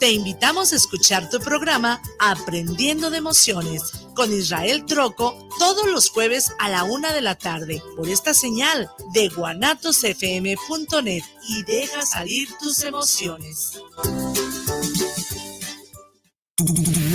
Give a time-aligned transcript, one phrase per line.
[0.00, 3.82] Te invitamos a escuchar tu programa Aprendiendo de Emociones
[4.14, 8.90] con Israel Troco todos los jueves a la una de la tarde por esta señal
[9.12, 13.78] de guanatosfm.net y deja salir tus emociones.
[16.56, 16.64] Tú,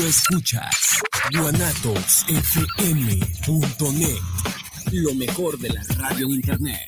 [0.07, 1.01] escuchas
[1.33, 4.21] guanatosfm.net,
[4.91, 6.87] lo mejor de la radio en internet.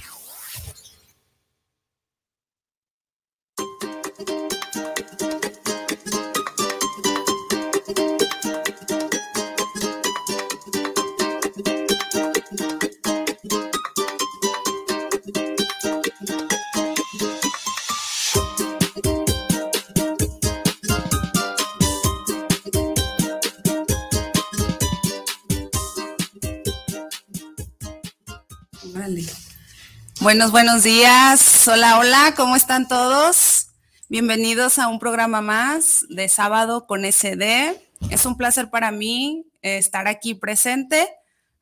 [30.21, 31.67] Buenos, buenos días.
[31.67, 33.69] Hola, hola, ¿cómo están todos?
[34.07, 37.81] Bienvenidos a un programa más de sábado con SD.
[38.11, 41.09] Es un placer para mí eh, estar aquí presente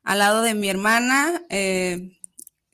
[0.02, 1.42] al lado de mi hermana.
[1.48, 2.18] Eh,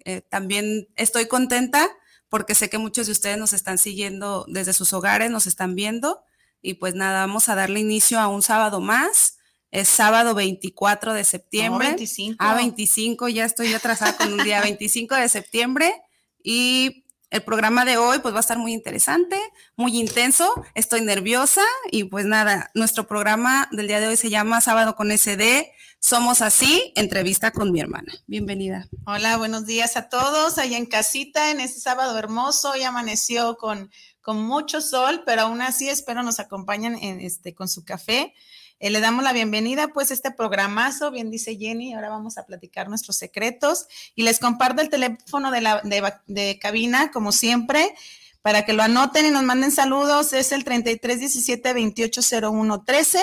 [0.04, 1.88] eh, también estoy contenta
[2.28, 6.24] porque sé que muchos de ustedes nos están siguiendo desde sus hogares, nos están viendo.
[6.62, 9.35] Y pues nada, vamos a darle inicio a un sábado más
[9.70, 11.88] es sábado 24 de septiembre.
[11.88, 12.36] 25.
[12.38, 16.02] A 25, ya estoy atrasada con un día 25 de septiembre.
[16.42, 19.36] Y el programa de hoy pues va a estar muy interesante,
[19.76, 20.52] muy intenso.
[20.74, 25.10] Estoy nerviosa y pues nada, nuestro programa del día de hoy se llama Sábado con
[25.10, 25.72] SD.
[25.98, 28.12] Somos así, entrevista con mi hermana.
[28.26, 28.86] Bienvenida.
[29.06, 30.58] Hola, buenos días a todos.
[30.58, 33.90] Allá en casita, en este sábado hermoso, hoy amaneció con,
[34.20, 38.34] con mucho sol, pero aún así espero nos acompañen en este, con su café.
[38.78, 42.44] Eh, le damos la bienvenida pues a este programazo, bien dice Jenny, ahora vamos a
[42.44, 45.82] platicar nuestros secretos y les comparto el teléfono de, la,
[46.26, 47.94] de, cabina como siempre
[48.42, 53.20] para que lo anoten y nos manden saludos, es el 3317 280113.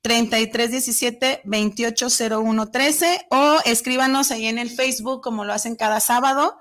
[0.00, 6.56] 3317 280113 o escríbanos ahí en el Facebook como lo hacen cada sábado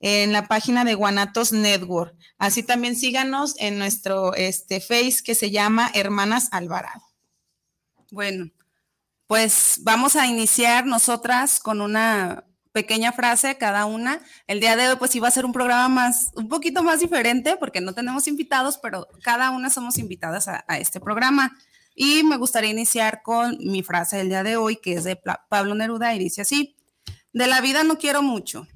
[0.00, 2.16] en la página de Guanatos Network.
[2.36, 7.09] Así también síganos en nuestro este, Face que se llama Hermanas Alvarado.
[8.10, 8.50] Bueno,
[9.28, 14.20] pues vamos a iniciar nosotras con una pequeña frase cada una.
[14.48, 17.56] El día de hoy pues iba a ser un programa más, un poquito más diferente
[17.56, 21.56] porque no tenemos invitados, pero cada una somos invitadas a, este programa.
[21.94, 25.74] Y me gustaría iniciar con mi frase del día de hoy, que es de Pablo
[25.74, 26.76] Neruda y dice así,
[27.32, 28.66] de la vida no quiero mucho,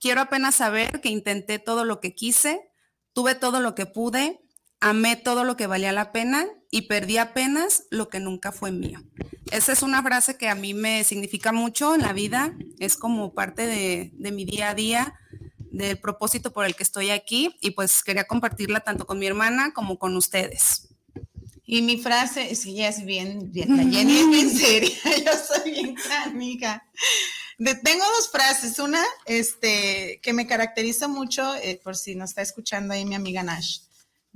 [0.00, 2.70] quiero apenas saber que intenté todo lo que quise,
[3.12, 4.45] tuve todo lo que pude,
[4.86, 9.02] amé todo lo que valía la pena y perdí apenas lo que nunca fue mío.
[9.50, 13.34] Esa es una frase que a mí me significa mucho en la vida, es como
[13.34, 15.18] parte de, mi día a día,
[15.72, 19.72] del propósito por el que estoy aquí y pues quería compartirla tanto con mi hermana
[19.74, 20.88] como con ustedes.
[21.64, 25.32] Y mi frase, es que ya es bien, bien, la Jenny es bien seria, yo
[25.32, 26.86] soy bien amiga.
[27.58, 32.94] tengo dos frases, una este, que me caracteriza mucho, eh, por si nos está escuchando
[32.94, 33.80] ahí mi amiga Nash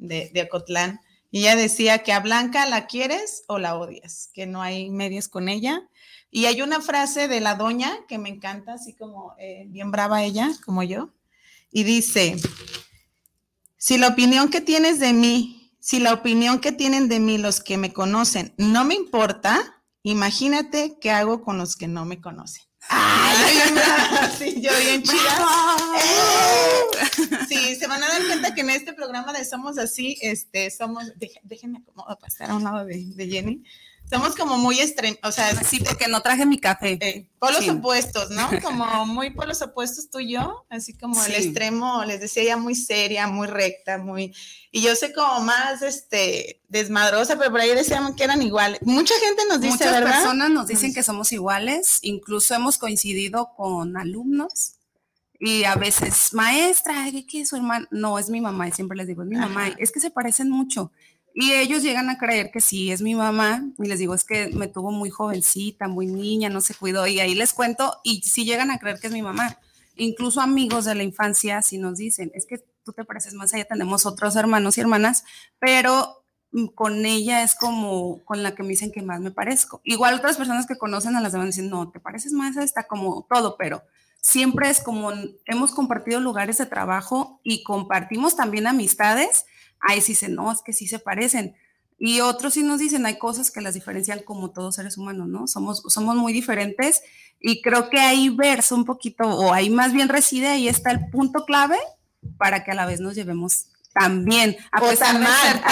[0.01, 1.01] de, de Ocotlán,
[1.31, 5.29] y ella decía que a Blanca la quieres o la odias, que no hay medias
[5.29, 5.89] con ella.
[6.33, 10.23] Y hay una frase de la doña que me encanta, así como eh, bien brava
[10.23, 11.11] ella, como yo,
[11.73, 12.37] y dice,
[13.77, 17.61] si la opinión que tienes de mí, si la opinión que tienen de mí los
[17.61, 22.63] que me conocen no me importa, imagínate qué hago con los que no me conocen.
[22.93, 23.57] Ay,
[24.39, 25.39] sí, yo bien chida.
[27.49, 31.13] Sí, se van a dar cuenta que en este programa de Somos Así, este, somos,
[31.43, 33.63] déjenme acomodar pasar a un lado de, de Jenny
[34.11, 36.99] somos como muy extremos, o sea, sí, porque no traje mi café.
[37.01, 38.49] Eh, polos opuestos, ¿no?
[38.63, 42.75] Como muy polos opuestos tú y yo, así como el extremo, les decía ella muy
[42.75, 44.35] seria, muy recta, muy,
[44.73, 48.81] y yo sé como más, este, desmadrosa, pero por ahí decían que eran iguales.
[48.83, 53.97] Mucha gente nos dice, Muchas personas nos dicen que somos iguales, incluso hemos coincidido con
[53.97, 54.75] alumnos
[55.43, 57.89] y a veces, maestra, ¿qué es su hermana?
[57.91, 60.51] No, es mi mamá, y siempre les digo, es mi mamá, es que se parecen
[60.51, 60.93] mucho
[61.35, 64.49] Y ellos llegan a creer que sí es mi mamá y les digo, es que
[64.49, 68.45] me tuvo muy jovencita, muy niña, no se cuidó y ahí les cuento y sí
[68.45, 69.59] llegan a creer que es mi mamá.
[69.97, 73.65] Incluso amigos de la infancia sí nos dicen, es que tú te pareces más allá,
[73.65, 75.25] tenemos otros hermanos y hermanas,
[75.59, 79.81] pero mm, con ella es como con la que me dicen que más me parezco.
[79.85, 82.85] Igual otras personas que conocen a las demás dicen, no, te pareces más a esta
[82.85, 83.83] como todo, pero
[84.21, 85.13] siempre es como
[85.47, 89.45] hemos compartido lugares de trabajo y compartimos también amistades
[89.81, 91.55] ahí sí se, no, es que sí se parecen.
[91.99, 95.47] Y otros sí nos dicen, hay cosas que las diferencian como todos seres humanos, ¿no?
[95.47, 97.03] Somos, somos muy diferentes
[97.39, 101.11] y creo que ahí verse un poquito, o ahí más bien reside, ahí está el
[101.11, 101.77] punto clave
[102.39, 105.63] para que a la vez nos llevemos tan bien, a o tan mal.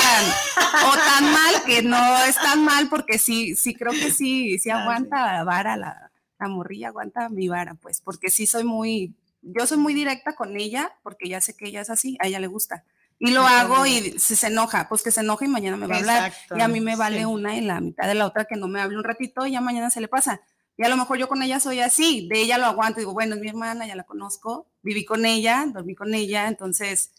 [0.86, 4.70] o tan mal, que no es tan mal, porque sí, sí creo que sí, sí
[4.70, 9.14] ah, aguanta la vara, la, la morrilla aguanta mi vara, pues, porque sí soy muy,
[9.42, 12.40] yo soy muy directa con ella, porque ya sé que ella es así, a ella
[12.40, 12.84] le gusta.
[13.20, 15.96] Y lo hago y se, se, enoja, pues que se enoja y mañana me va
[15.96, 16.32] a hablar.
[16.56, 18.80] y a mí me vale una y la mitad de la otra que no me
[18.80, 20.40] hable un ratito y ya mañana se le pasa.
[20.78, 23.34] Y a lo mejor yo con ella soy así, de ella lo aguanto, digo, bueno,
[23.34, 27.10] es mi hermana, ya la conozco, viví con ella, dormí con ella, entonces,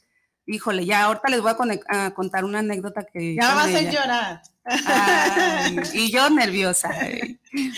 [0.46, 1.51] híjole, ya ahorita les voy
[1.90, 3.36] a, contar una anécdota que...
[3.36, 4.42] Ya vas a llorar.
[5.94, 6.90] y yo nerviosa,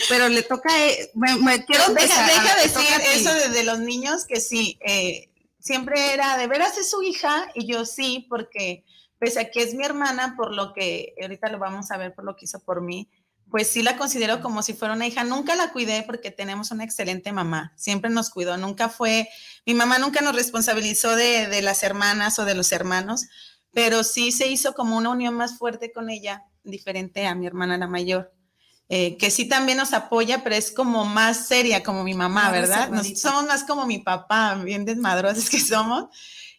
[0.08, 1.88] pero le toca, eh, me, quiero...
[1.94, 5.31] Deja, deja decir eso de, de, los niños que sí, eh,
[5.62, 7.50] siempre era, ¿de veras su hija?
[7.54, 8.84] Y yo sí, porque
[9.18, 12.24] pese a que es mi hermana, por lo que ahorita lo vamos a ver, por
[12.24, 13.08] lo que hizo por mí,
[13.50, 15.24] pues sí la considero como si fuera una hija.
[15.24, 19.28] Nunca la cuidé porque tenemos una excelente mamá, siempre nos cuidó, nunca fue,
[19.64, 23.26] mi mamá nunca nos responsabilizó de, de las hermanas o de los hermanos,
[23.72, 27.78] pero sí se hizo como una unión más fuerte con ella, diferente a mi hermana
[27.78, 28.32] la mayor.
[28.94, 32.90] Eh, que sí también nos apoya, pero es como más seria, como mi mamá, ¿verdad?
[33.16, 36.10] somos más como mi papá, bien desmadrosos que somos.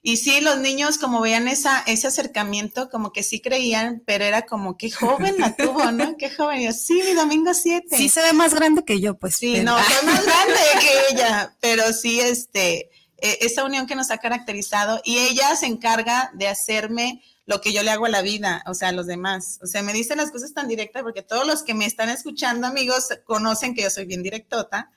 [0.01, 4.47] Y sí, los niños como veían esa, ese acercamiento, como que sí creían, pero era
[4.47, 6.17] como, qué joven la tuvo, ¿no?
[6.17, 6.63] Qué joven.
[6.63, 7.95] yo, sí, mi domingo 7.
[7.95, 9.35] Sí, se ve más grande que yo, pues.
[9.35, 12.89] Sí, no, soy más grande que ella, pero sí, este,
[13.19, 17.73] e, esa unión que nos ha caracterizado y ella se encarga de hacerme lo que
[17.73, 19.59] yo le hago a la vida, o sea, a los demás.
[19.61, 22.67] O sea, me dicen las cosas tan directas porque todos los que me están escuchando,
[22.67, 24.91] amigos, conocen que yo soy bien directota.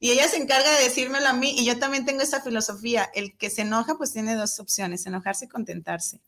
[0.00, 3.10] Y ella se encarga de decírmelo a mí y yo también tengo esa filosofía.
[3.14, 6.20] El que se enoja, pues tiene dos opciones, enojarse y contentarse.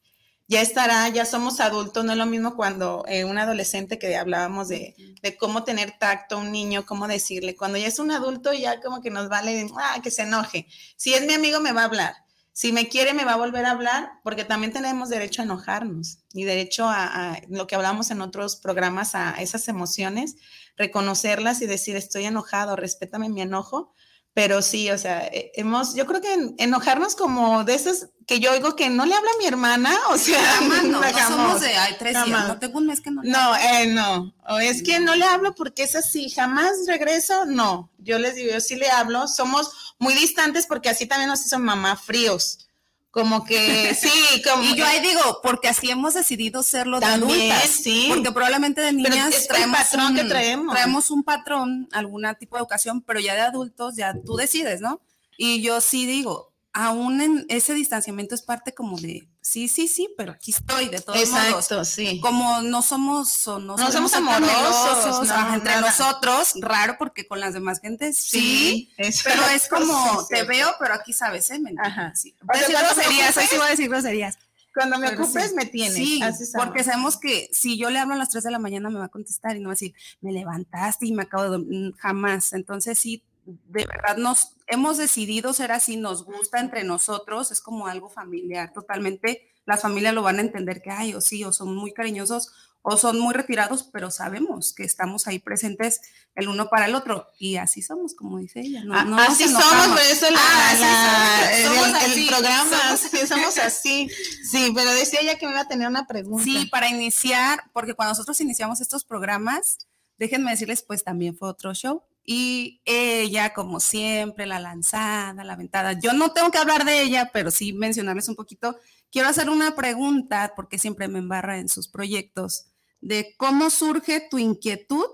[0.49, 4.67] Ya estará, ya somos adultos, no es lo mismo cuando eh, un adolescente que hablábamos
[4.67, 7.55] de, de, cómo tener tacto a un niño, cómo decirle.
[7.55, 10.67] Cuando ya es un adulto, ya como que nos vale, ah, que se enoje.
[10.96, 12.14] Si es mi amigo, me va a hablar
[12.61, 16.19] si me quiere, me va a volver a hablar, porque también tenemos derecho a enojarnos
[16.35, 20.37] y derecho a, lo que hablamos en otros programas, a esas emociones,
[20.77, 23.95] reconocerlas y decir, estoy enojado, respétame mi enojo.
[24.35, 28.53] Pero sí, o sea, eh, hemos, yo creo que enojarnos como de esas que yo
[28.53, 31.97] oigo que no le habla a mi hermana, o sea, no, no, somos de, ay,
[31.99, 35.01] tres días, no tengo un mes que no le No, eh, no, o es que
[35.01, 38.89] no le hablo porque es así, jamás regreso, no, yo les digo, yo sí le
[38.89, 42.67] hablo, somos muy distantes porque así también nos hizo mamá fríos,
[43.11, 47.69] como que sí, como y yo ahí digo, porque así hemos decidido serlo de adultas,
[47.69, 48.06] sí.
[48.08, 50.75] porque probablemente de niñas traemos patrón un, que traemos.
[50.75, 55.00] traemos un patrón, algún tipo de educación, pero ya de adultos ya tú decides, ¿no?
[55.37, 60.08] Y yo sí digo, aún en ese distanciamiento es parte como de sí, sí, sí,
[60.17, 62.20] pero aquí estoy de todos Exacto, sí.
[62.20, 68.19] Como no somos no, no somos, amorosos, entre nosotros, raro porque con las demás gentes
[68.19, 71.60] sí, pero es como te veo, pero aquí sabes, ¿eh?
[71.82, 72.12] Ajá.
[72.15, 72.36] Sí.
[72.43, 74.39] Voy a decir groserías, sí voy a decir groserías.
[74.72, 75.94] Cuando me ocupes me tienes.
[75.94, 76.20] Sí,
[76.55, 79.06] porque sabemos que si yo le hablo a las 3 de la mañana me va
[79.06, 82.53] a contestar y no va a decir, me levantaste y me acabo de dormir, jamás.
[82.53, 83.24] Entonces sí,
[83.67, 88.73] de verdad nos hemos decidido ser así, nos gusta entre nosotros, es como algo familiar
[88.73, 89.47] totalmente.
[89.67, 92.53] Las familias lo van a entender que, ay, o sí, o son muy cariñosos
[92.83, 96.01] o son muy retirados, pero sabemos que estamos ahí presentes
[96.35, 97.27] el uno para el otro.
[97.39, 98.85] Y así somos, como dice ella.
[98.85, 104.09] No, ah, así somos, por eso ah, el, programa, somos, somos así.
[104.43, 106.43] Sí, pero decía ella que me iba a tener una pregunta.
[106.43, 109.79] Sí, para iniciar, porque cuando nosotros iniciamos estos programas,
[110.19, 115.99] déjenme decirles, pues también fue otro show y ella, como siempre, la lanzada, la aventada.
[115.99, 118.79] Yo no tengo que hablar de ella, pero sí mencionarles un poquito.
[119.10, 122.67] Quiero hacer una pregunta, porque siempre me embarra en sus proyectos,
[123.01, 125.06] de cómo surge tu inquietud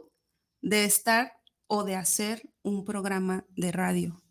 [0.60, 1.32] de estar
[1.68, 4.22] o de hacer un programa de radio.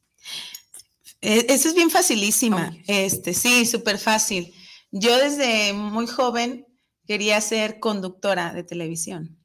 [1.21, 2.77] E, eso es bien facilísima.
[2.85, 4.53] Este, sí, súper fácil.
[4.91, 6.67] Yo desde muy joven
[7.07, 9.43] quería ser conductora de televisión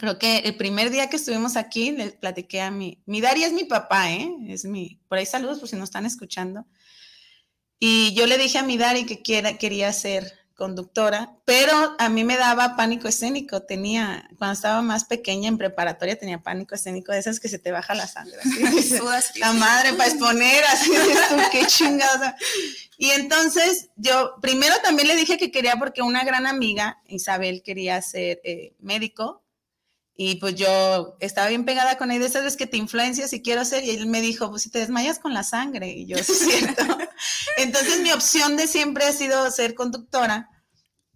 [0.00, 3.52] creo que el primer día que estuvimos aquí, le platiqué a mi, mi Dari es
[3.52, 4.34] mi papá, ¿eh?
[4.48, 6.64] Es mi, por ahí saludos por si nos están escuchando.
[7.78, 12.24] Y yo le dije a mi Dari que quiera, quería ser conductora, pero a mí
[12.24, 13.62] me daba pánico escénico.
[13.62, 17.70] Tenía, cuando estaba más pequeña en preparatoria, tenía pánico escénico, de esas que se te
[17.70, 18.38] baja la sangre.
[19.36, 20.90] la madre para exponer, así,
[21.52, 22.36] qué chingada.
[22.96, 28.00] Y entonces yo primero también le dije que quería porque una gran amiga, Isabel, quería
[28.00, 29.42] ser eh, médico
[30.22, 33.40] y pues yo estaba bien pegada con él, de esas veces que te influencias y
[33.40, 36.18] quiero ser, y él me dijo, pues si te desmayas con la sangre, y yo,
[36.18, 36.82] es cierto.
[37.56, 40.50] Entonces mi opción de siempre ha sido ser conductora,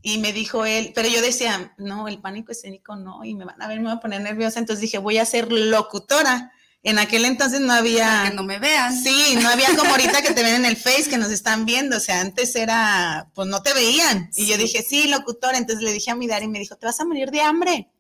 [0.01, 3.61] y me dijo él, pero yo decía, no, el pánico escénico no, y me van
[3.61, 6.53] a ver, me voy a poner nerviosa, entonces dije, voy a ser locutora.
[6.83, 8.29] En aquel entonces no había...
[8.29, 8.95] que no me vean.
[8.95, 11.99] Sí, no había como ahorita que te ven en el Face, que nos están viendo,
[11.99, 14.31] o sea, antes era, pues no te veían.
[14.35, 16.87] Y yo dije, sí, locutora, entonces le dije a mi Dari y me dijo, te
[16.87, 17.91] vas a morir de hambre.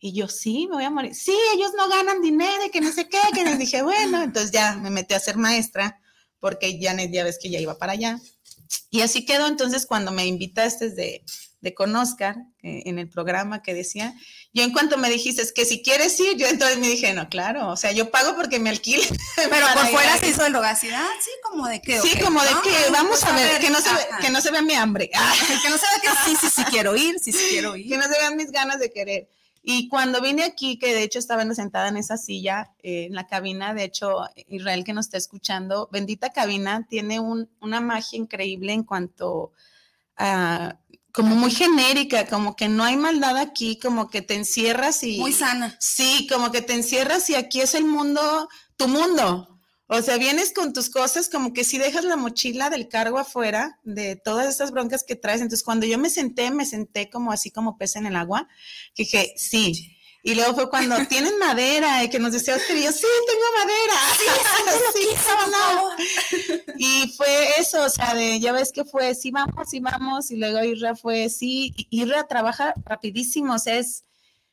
[0.00, 1.14] Y yo, sí, me voy a morir.
[1.14, 4.76] Sí, ellos no ganan dinero, que no sé qué, que les dije, bueno, entonces ya
[4.76, 6.00] me metí a ser maestra,
[6.38, 8.18] porque ya, ya ves que ya iba para allá.
[8.90, 11.22] Y así quedó, entonces cuando me invitaste de,
[11.60, 14.14] de Conozcar, en el programa que decía,
[14.52, 17.28] yo en cuanto me dijiste, es que si quieres ir, yo entonces me dije, no,
[17.28, 19.06] claro, o sea, yo pago porque me alquile.
[19.36, 22.00] Pero por fuera se hizo drogacidad, sí, como de que.
[22.00, 24.62] Sí, como de que, vamos a ver, que no, se ve, que no se vea
[24.62, 25.10] mi hambre.
[25.62, 27.88] que no se vea que sí, sí, sí quiero ir, sí, sí quiero ir.
[27.88, 29.28] Que no se vean mis ganas de querer.
[29.62, 33.26] Y cuando vine aquí, que de hecho estaba sentada en esa silla, eh, en la
[33.26, 38.84] cabina, de hecho, Israel que nos está escuchando, bendita cabina, tiene una magia increíble en
[38.84, 39.52] cuanto
[40.16, 40.78] a,
[41.12, 45.18] como muy genérica, como que no hay maldad aquí, como que te encierras y...
[45.18, 45.76] Muy sana.
[45.80, 49.49] Sí, como que te encierras y aquí es el mundo, tu mundo.
[49.92, 53.80] O sea, vienes con tus cosas como que si dejas la mochila del cargo afuera
[53.82, 55.40] de todas estas broncas que traes.
[55.40, 58.46] Entonces, cuando yo me senté, me senté como así como pez en el agua.
[58.96, 59.96] Dije, sí.
[60.22, 63.42] Y luego fue cuando tienen madera y que nos decía Oscar y yo, sí, tengo
[63.58, 63.96] madera.
[64.92, 65.08] Sí, sí,
[66.70, 66.76] no.
[66.78, 70.30] Y fue eso, o sea, de, ya ves que fue, sí vamos, sí vamos.
[70.30, 74.04] Y luego Irra fue, sí, Irra trabaja rapidísimo, o sea, es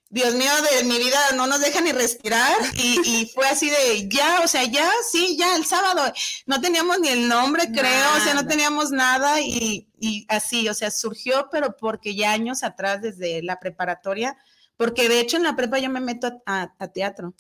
[0.10, 2.56] Dios mío, de mi vida no nos deja ni respirar.
[2.76, 6.14] Y, fue así de ya, o sea, ya, sí, ya el sábado.
[6.46, 9.42] No teníamos ni el nombre, creo, o sea, no teníamos nada.
[9.42, 14.38] Y, y, así, o sea, surgió, pero porque ya años atrás, desde la preparatoria,
[14.78, 17.34] porque de hecho en la prepa yo me meto a, teatro.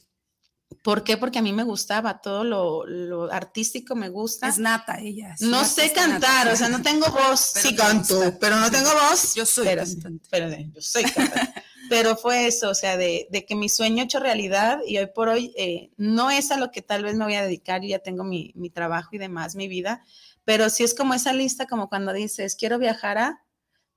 [0.87, 1.17] ¿Por qué?
[1.17, 4.47] Porque a mí me gustaba, todo lo, artístico me gusta.
[4.47, 5.35] Es nata ella.
[5.41, 7.41] no sé cantar, o sea, no tengo voz.
[7.55, 9.35] sí canto, pero no tengo voz.
[9.35, 9.83] Yo soy pero,
[10.31, 11.61] Pero, yo soy cantante.
[11.89, 15.53] pero fue eso, o sea, de, que mi sueño hecho realidad y hoy por hoy
[15.57, 18.23] eh, no es a lo que tal vez me voy a dedicar, yo ya tengo
[18.23, 20.05] mi, trabajo y demás, mi vida,
[20.45, 23.43] pero sí es como esa lista, como cuando dices, quiero viajar a,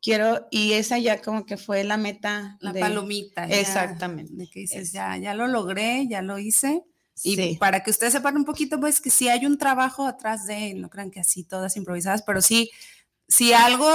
[0.03, 2.57] quiero, y esa ya como que fue la meta.
[2.61, 3.45] La palomita.
[3.45, 4.33] exactamente.
[4.35, 6.83] De que dices, ya, ya lo logré, ya lo hice.
[7.23, 10.73] Y para que ustedes sepan un poquito, pues que sí hay un trabajo atrás de,
[10.75, 12.71] no crean que así todas improvisadas, pero sí,
[13.29, 13.91] si algo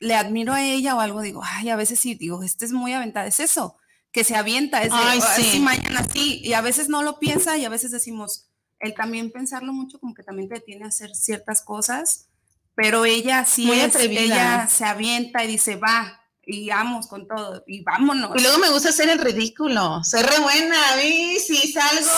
[0.00, 2.92] le admiro a ella o algo, digo, ay, a veces sí, digo, este es muy
[2.92, 3.76] aventada, es eso,
[4.10, 5.60] que se avienta, es de, ay, oh, sí.
[5.60, 8.48] mañana sí, y a veces no lo piensa y a veces decimos,
[8.80, 12.28] el también pensarlo mucho como que también te tiene a hacer ciertas cosas,
[12.74, 17.82] pero ella sí es, ella se avienta y dice, va, y vamos con todo, y
[17.82, 18.32] vámonos.
[18.36, 22.10] Y luego me gusta hacer el ridículo, soy re buena, a mí si salgo,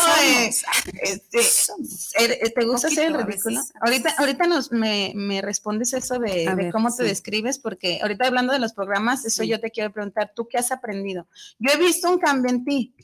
[1.03, 1.41] este,
[2.19, 3.61] er, eh, ¿te gusta hacer el ridículo?
[3.81, 8.61] Ahorita, ahorita nos, me, me respondes eso de, cómo te describes, porque ahorita hablando de
[8.61, 11.27] los programas, eso yo te quiero preguntar, ¿tú qué has aprendido?
[11.59, 12.95] Yo he visto un cambio en ti,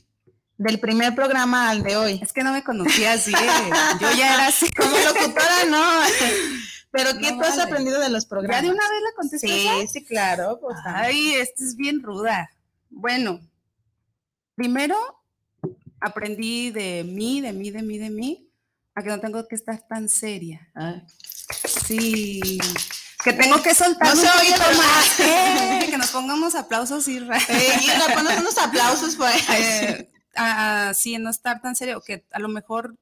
[0.57, 2.19] del primer programa al de hoy.
[2.21, 4.71] Es que no me conocía así, yo ya era así.
[4.77, 5.81] Como locutora, no.
[6.91, 8.57] Pero ¿qué tú has aprendido de los programas?
[8.57, 9.47] ¿Ya de una vez la contesté?
[9.47, 10.59] Sí, sí, claro.
[10.61, 12.51] Pues, Ay, esta es bien ruda.
[12.89, 13.39] Bueno,
[14.55, 14.97] primero
[16.01, 18.49] aprendí de mí, de mí, de mí, de mí,
[18.93, 20.67] a que no tengo que estar tan seria.
[21.65, 22.59] Sí.
[23.23, 25.19] Que tengo que soltar no un poquito más.
[25.19, 27.17] Eh, que nos pongamos aplausos y...
[27.17, 29.43] Eh, y nos unos aplausos pues.
[30.33, 32.95] Eh, sí, no estar tan serio, que a lo mejor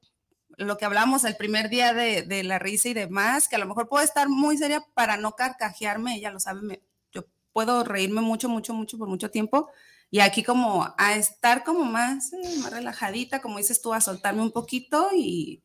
[0.60, 3.88] lo que hablamos el primer día de, la risa y demás, que a lo mejor
[3.88, 8.74] puedo estar muy seria para no carcajearme, ella lo sabe, yo puedo reírme mucho, mucho,
[8.74, 9.70] mucho por mucho tiempo.
[10.12, 14.42] Y aquí como a estar como más, eh, más relajadita, como dices tú, a soltarme
[14.42, 15.64] un poquito y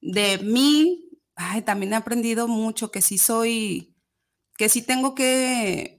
[0.00, 3.94] de mí, ay, también he aprendido mucho que sí soy,
[4.58, 5.95] que sí tengo que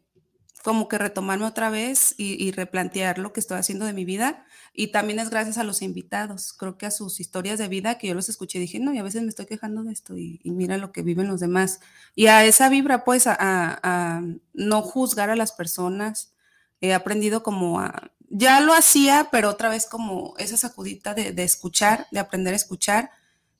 [0.68, 4.88] como que retomarme otra vez y, replantear lo que estoy haciendo de mi vida y
[4.88, 8.14] también es gracias a los invitados, creo que a sus historias de vida que yo
[8.14, 10.78] los escuché y dije, no, y a veces me estoy quejando de esto y, mira
[10.78, 11.80] lo que viven los demás.
[12.16, 14.22] Y a esa vibra, pues, a,
[14.54, 16.34] no juzgar a las personas.
[16.82, 22.08] He aprendido como a, ya lo hacía, pero otra vez como esa sacudita de escuchar,
[22.12, 23.12] de aprender a escuchar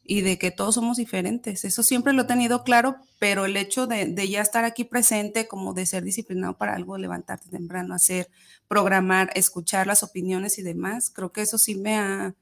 [0.10, 1.66] y de que todos somos diferentes.
[1.66, 5.74] Eso siempre lo he tenido claro, pero el hecho de, ya estar aquí presente, como
[5.74, 8.30] de ser disciplinado para algo, levantarte temprano, hacer,
[8.70, 12.36] programar, escuchar las opiniones y demás, creo que eso sí me ha,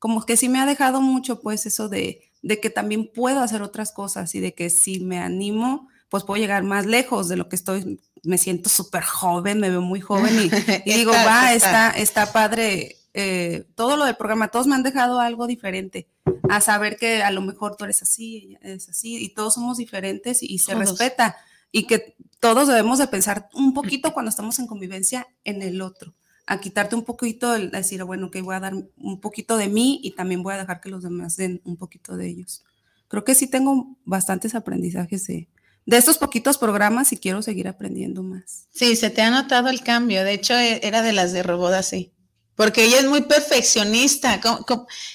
[0.00, 3.62] como que sí me ha dejado mucho, pues eso de, de que también puedo hacer
[3.62, 7.48] otras cosas y de que si me animo, pues puedo llegar más lejos de lo
[7.48, 10.50] que estoy, me siento súper joven, me veo muy joven y,
[10.90, 15.46] digo, va, está, está padre eh, todo lo del programa, todos me han dejado algo
[15.46, 16.08] diferente,
[16.48, 20.42] a saber que a lo mejor tú eres así, es así, y todos somos diferentes
[20.42, 21.36] y, se respeta,
[21.70, 26.14] y que todos debemos de pensar un poquito cuando estamos en convivencia en el otro,
[26.46, 30.00] a quitarte un poquito, el, decir, bueno, que voy a dar un poquito de mí
[30.02, 32.64] y también voy a dejar que los demás den un poquito de ellos.
[33.08, 35.48] Creo que sí tengo bastantes aprendizajes de,
[35.86, 38.66] de estos poquitos programas y quiero seguir aprendiendo más.
[38.72, 40.24] Sí, se te ha notado el cambio.
[40.24, 42.12] De hecho, e, era de las de Roboda, sí
[42.54, 44.40] porque ella es muy perfeccionista.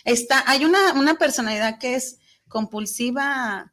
[0.03, 2.17] Está, hay una, una personalidad que es
[2.48, 3.72] compulsiva.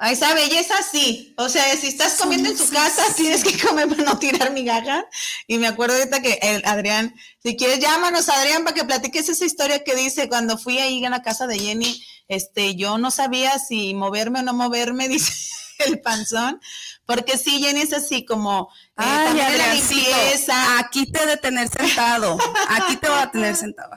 [0.00, 1.34] A esa belleza sí.
[1.36, 5.04] O sea, si estás comiendo en tu casa, tienes que comer para no tirar migajas.
[5.48, 9.44] Y me acuerdo ahorita que el Adrián, si quieres, llámanos, Adrián, para que platiques esa
[9.44, 13.58] historia que dice cuando fui ahí en la casa de Jenny, este, yo no sabía
[13.58, 15.32] si moverme o no moverme, dice
[15.86, 16.60] el panzón,
[17.06, 20.78] porque sí, Jenny es así como eh, Ay, limpieza.
[20.78, 22.38] Aquí te de tener sentado.
[22.68, 23.94] Aquí te voy a tener sentado.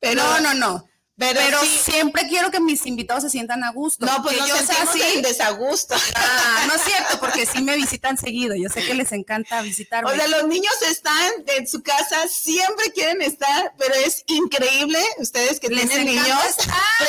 [0.00, 0.84] Pero, no, no, no.
[1.18, 4.04] Pero, siempre quiero que mis invitados se sientan a gusto.
[4.04, 5.00] No, pues yo sé así.
[5.14, 5.94] en desagusto.
[6.14, 8.54] Ah, no es cierto, porque sí me visitan seguido.
[8.54, 10.10] Yo sé que les encanta visitarme.
[10.10, 14.98] O sea, los niños están en su casa, siempre quieren estar, pero es increíble.
[15.18, 16.56] Ustedes que tienen niños,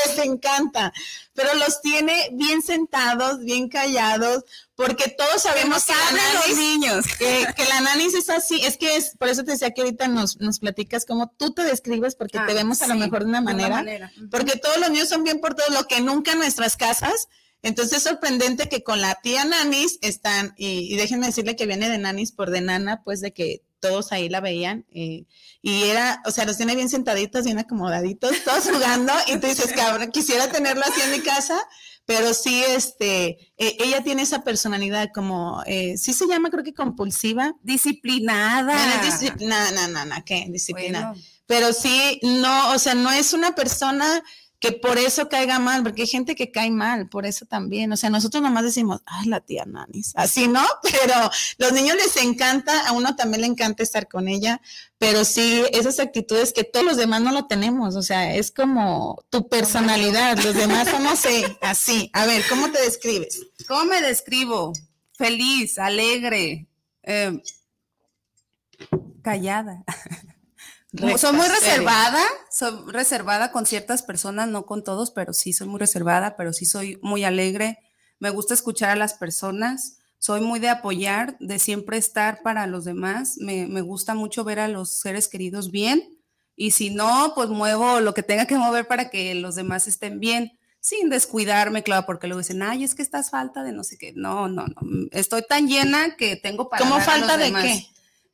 [0.05, 0.93] les encanta.
[1.37, 7.05] Pero los tiene bien sentados, bien callados, porque todos sabemos que, la nanis, los niños.
[7.19, 10.37] Que, la nanis es así, es que es, por eso te decía que ahorita nos,
[10.39, 13.41] nos platicas cómo tú te describes, porque te ah, vemos a lo mejor de una
[13.41, 17.27] manera, porque todos los niños son bien por todo lo que nunca en nuestras casas,
[17.61, 21.99] entonces es sorprendente que con la tía Nanis están, y, déjenme decirle que viene de
[21.99, 25.25] Nanis por de nana, pues de que todos ahí la veían, eh,
[25.61, 29.73] y era, o sea, los tiene bien sentaditos, bien acomodaditos, todos jugando, y tú dices,
[29.73, 31.59] cabrón, quisiera tenerlo así en mi casa,
[32.05, 36.73] pero sí, este, e, ella tiene esa personalidad como, eh, sí se llama, creo que
[36.73, 37.53] compulsiva.
[37.63, 38.73] Disciplinada.
[39.41, 40.45] No, no, no, no, ¿qué?
[40.49, 41.13] Disciplinada.
[41.47, 44.23] Pero sí, no, o sea, no es una persona
[44.59, 47.91] que por eso caiga mal, porque hay gente que cae mal, por eso también.
[47.91, 50.65] O sea, nosotros nomás decimos, ay, la tía Nanis, así, ¿no?
[50.83, 54.61] Pero los niños les encanta, a uno también le encanta estar con ella,
[54.99, 59.23] pero sí, esas actitudes que todos los demás no lo tenemos, o sea, es como
[59.29, 61.23] tu personalidad, los demás somos
[61.61, 62.09] así.
[62.13, 63.41] A ver, ¿cómo te describes?
[63.67, 64.73] ¿Cómo me describo?
[65.13, 66.67] Feliz, alegre,
[67.03, 67.41] eh,
[69.21, 69.83] callada.
[71.17, 75.79] Soy muy reservada, soy reservada con ciertas personas, no con todos, pero sí soy muy
[75.79, 77.79] reservada, pero sí soy muy alegre.
[78.19, 82.85] Me gusta escuchar a las personas, soy muy de apoyar, de siempre estar para los
[82.85, 83.35] demás.
[83.37, 86.17] Me, me gusta mucho ver a los seres queridos bien
[86.59, 90.19] y si no, pues muevo lo que tenga que mover para que los demás estén
[90.19, 93.99] bien, sin descuidarme, claro, porque luego dicen, ay, es que estás falta de no sé
[93.99, 94.11] qué.
[94.15, 95.07] No, no, no.
[95.11, 96.83] Estoy tan llena que tengo para.
[96.83, 97.87] ¿Cómo falta de qué?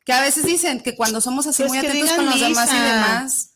[0.04, 3.54] Que a veces dicen que cuando somos así muy atentos con los demás y demás,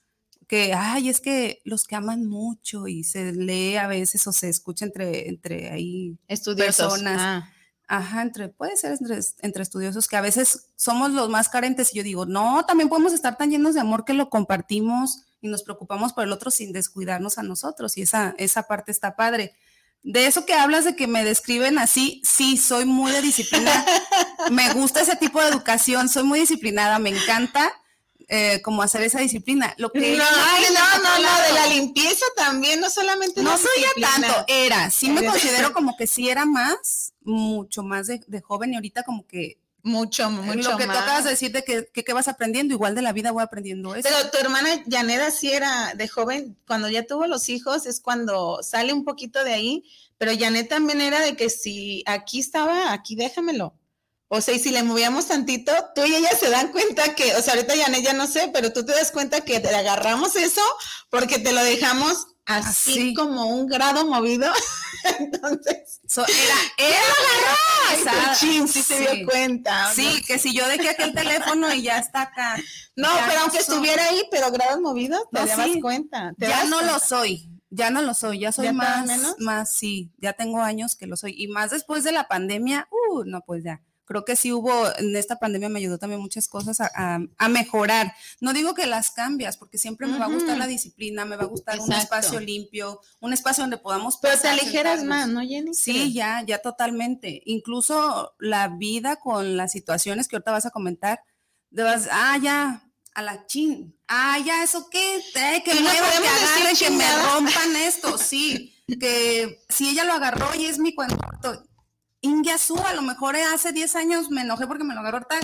[0.47, 4.49] que, ay, es que los que aman mucho y se lee a veces o se
[4.49, 6.87] escucha entre, entre ahí Estudiosos.
[6.87, 7.17] personas.
[7.19, 7.49] Ah.
[7.89, 11.97] Ajá, entre, puede ser entre, entre, estudiosos que a veces somos los más carentes y
[11.97, 15.63] yo digo, no, también podemos estar tan llenos de amor que lo compartimos y nos
[15.63, 19.55] preocupamos por el otro sin descuidarnos a nosotros y esa, esa parte está padre
[20.07, 23.85] de eso que hablas de que me describen así, sí, soy muy de disciplina.
[24.51, 27.73] me gusta ese tipo de educación, soy muy disciplinada, me encanta.
[28.29, 29.73] Eh, como hacer esa disciplina.
[29.77, 33.41] Lo que no, no, no, no, de la limpieza también, no solamente.
[33.41, 38.07] No soy ya tanto, era, sí me considero como que sí era más, mucho más
[38.07, 41.87] de, de joven y ahorita como que mucho, mucho Lo que tocas decir de que,
[41.87, 44.07] que, vas aprendiendo, igual de la vida voy aprendiendo eso.
[44.07, 48.59] Pero tu hermana Yaneda sí era de joven, cuando ya tuvo los hijos es cuando
[48.61, 49.83] sale un poquito de ahí,
[50.17, 53.73] pero Janet también era de que si aquí estaba, aquí déjamelo.
[54.29, 57.41] O sea, y si le movíamos tantito, tú y ella se dan cuenta que, o
[57.41, 60.61] sea, ahorita Janet ya no sé, pero tú te das cuenta que te agarramos eso
[61.09, 64.51] porque te lo dejamos así, como un grado movido.
[65.19, 69.91] Entonces, era, era chin, sí se dio cuenta.
[69.93, 72.57] Sí, que si yo dejé aquel teléfono y ya está acá.
[72.95, 76.33] No, pero aunque estuviera ahí, pero grados movidos, te das cuenta.
[76.37, 77.51] ya no lo soy.
[77.69, 81.35] Ya no lo soy, ya soy más, más, sí, ya tengo años que lo soy.
[81.37, 85.15] Y más después de la pandemia, uh, no, pues ya creo que sí hubo, en
[85.15, 88.13] esta pandemia me ayudó también muchas cosas a, mejorar.
[88.39, 91.43] No digo que las cambias, porque siempre me va a gustar la disciplina, me va
[91.43, 94.17] a gustar un espacio limpio, un espacio donde podamos...
[94.17, 95.73] Pero te aligeras más, ¿no, Jenny?
[95.73, 97.41] Sí, ya, ya totalmente.
[97.45, 101.21] Incluso la vida con las situaciones que ahorita vas a comentar,
[101.69, 105.17] debas, ah, ya, a la chin, ah, ya, ¿eso qué?
[105.17, 110.65] Eh, que me que que me rompan esto, sí, que si ella lo agarró y
[110.65, 111.66] es mi cuento
[112.27, 115.39] Ingiasu, a lo mejor hace 10 años me enojé porque me lo agarró tal.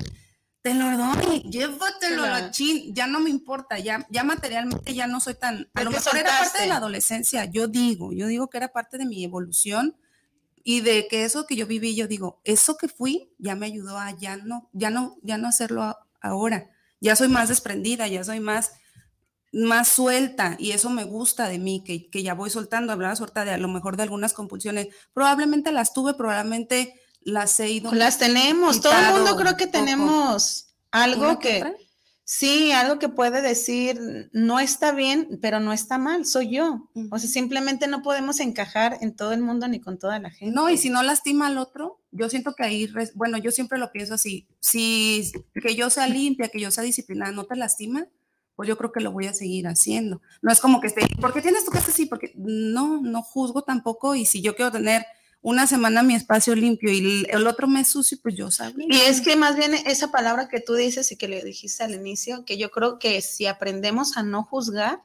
[0.61, 5.19] Te lo doy, llévatelo, la chin, ya no me importa, ya, ya materialmente ya no
[5.19, 5.69] soy tan.
[5.73, 8.97] A lo mejor era parte de la adolescencia, yo digo, yo digo que era parte
[8.97, 9.97] de mi evolución
[10.63, 13.97] y de que eso que yo viví, yo digo, eso que fui ya me ayudó
[13.97, 16.69] a ya no, ya no, ya no hacerlo ahora.
[17.01, 18.71] Ya soy más desprendida, ya soy más
[19.53, 23.45] más suelta y eso me gusta de mí, que, que ya voy soltando, hablaba suelta
[23.45, 27.93] de a lo mejor de algunas compulsiones, probablemente las tuve, probablemente las he ido.
[27.93, 31.63] Las tenemos, todo el mundo creo que tenemos algo que,
[32.23, 36.89] sí, algo que puede decir, no está bien, pero no está mal, soy yo.
[37.11, 40.53] O sea, simplemente no podemos encajar en todo el mundo ni con toda la gente.
[40.53, 43.91] No, y si no lastima al otro, yo siento que ahí, bueno, yo siempre lo
[43.91, 48.07] pienso así, si que yo sea limpia, que yo sea disciplinada, no te lastima,
[48.55, 50.21] pues yo creo que lo voy a seguir haciendo.
[50.41, 52.05] No es como que esté, ¿por qué tienes tú que así?
[52.05, 55.05] Porque no, no juzgo tampoco y si yo quiero tener
[55.43, 58.87] una semana mi espacio limpio y el otro mes sucio, pues yo sabía.
[58.89, 61.93] Y es que más bien esa palabra que tú dices y que le dijiste al
[61.93, 65.03] inicio, que yo creo que si aprendemos a no juzgar,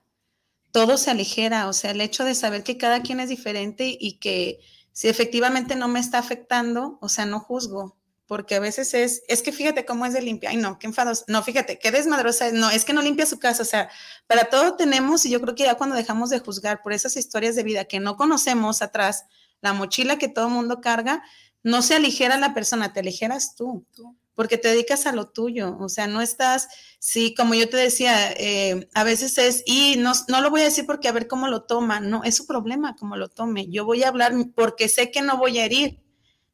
[0.70, 4.18] todo se aligera, o sea, el hecho de saber que cada quien es diferente y
[4.18, 4.60] que
[4.92, 7.97] si efectivamente no me está afectando, o sea, no juzgo,
[8.28, 11.24] porque a veces es, es que fíjate cómo es de limpia, ay no, qué enfados,
[11.28, 13.90] no, fíjate, qué desmadrosa es, no, es que no limpia su casa, o sea,
[14.26, 17.56] para todo tenemos, y yo creo que ya cuando dejamos de juzgar por esas historias
[17.56, 19.24] de vida que no conocemos atrás,
[19.62, 21.22] la mochila que todo mundo carga,
[21.62, 23.86] no se aligera la persona, te aligeras tú,
[24.34, 28.30] porque te dedicas a lo tuyo, o sea, no estás, sí, como yo te decía,
[28.32, 31.48] eh, a veces es, y no, no lo voy a decir porque a ver cómo
[31.48, 35.10] lo toma, no, es su problema cómo lo tome, yo voy a hablar porque sé
[35.10, 36.02] que no voy a herir,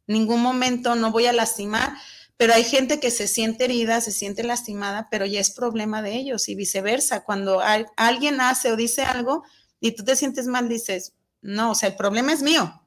[0.07, 1.97] ningún momento no voy a lastimar,
[2.37, 6.15] pero hay gente que se siente herida, se siente lastimada, pero ya es problema de
[6.15, 7.25] ellos y viceversa.
[7.25, 7.61] Cuando
[7.97, 9.45] alguien hace o dice algo
[9.81, 11.13] y tú te sientes mal, dices,
[11.43, 12.83] no, o sea, el problema es mío,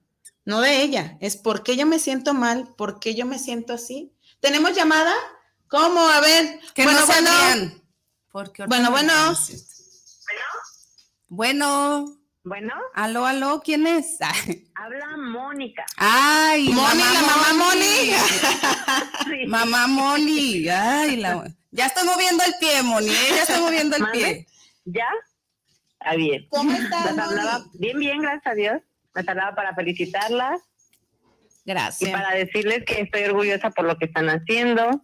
[0.46, 4.12] no de ella, es porque yo me siento mal, porque yo me siento así.
[4.40, 5.14] ¿Tenemos llamada?
[5.68, 6.00] ¿Cómo?
[6.00, 6.60] A ver.
[6.76, 7.32] bueno, bueno.
[8.68, 9.38] bueno, bueno.
[11.30, 11.56] Bueno.
[12.06, 12.17] Bueno.
[12.94, 14.18] Aló, aló, ¿quién es?
[14.76, 15.86] Habla Mónica.
[15.98, 19.48] Ay, Moni, la mamá Moni.
[19.48, 20.70] Mamá Moni.
[20.70, 21.46] Ay, la...
[21.72, 23.30] ya estoy moviendo el pie, Moni, ¿eh?
[23.36, 24.48] ya estoy moviendo el pie.
[24.86, 25.10] ¿Ya?
[26.00, 26.48] Está bien.
[26.50, 27.16] ¿Cómo estás,
[27.74, 28.82] Bien, bien, gracias a Dios.
[29.14, 30.62] Me tardaba para felicitarlas.
[31.66, 32.10] Gracias.
[32.10, 35.02] Y para decirles que estoy orgullosa por lo que están haciendo.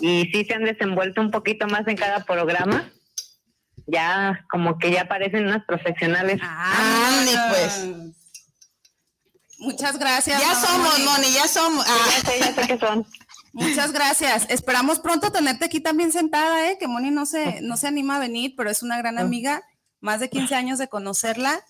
[0.00, 2.92] Y sí se han desenvuelto un poquito más en cada programa
[3.88, 6.40] ya como que ya parecen unas profesionales.
[6.42, 7.86] Ah, pues.
[9.58, 10.40] Muchas gracias.
[10.40, 11.84] Ya somos, Moni, ya somos.
[11.84, 12.26] Ya ah.
[12.26, 13.06] sé, ya sé que son.
[13.52, 14.46] Muchas gracias.
[14.50, 16.76] Esperamos pronto tenerte aquí también sentada, ¿eh?
[16.78, 19.22] que Moni no se, no se anima a venir, pero es una gran ah.
[19.22, 19.64] amiga,
[20.00, 21.64] más de 15 años de conocerla.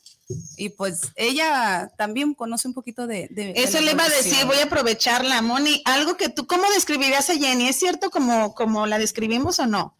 [0.59, 3.31] Y pues ella también conoce un poquito de...
[3.57, 5.81] Eso le iba a decir, voy a aprovecharla, Moni.
[5.87, 7.69] Algo que tú, ¿cómo describirías a Jenny?
[7.69, 9.98] ¿Es cierto como, como la describimos o no?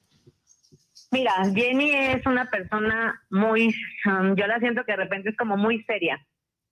[1.11, 5.57] Mira, Jenny es una persona muy, um, yo la siento que de repente es como
[5.57, 6.25] muy seria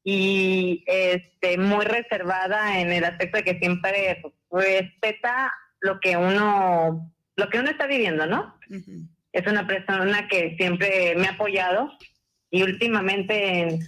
[0.04, 7.48] y este muy reservada en el aspecto de que siempre respeta lo que uno lo
[7.50, 8.58] que uno está viviendo, ¿no?
[9.32, 11.90] Es una persona que siempre me ha apoyado
[12.50, 13.80] y últimamente en,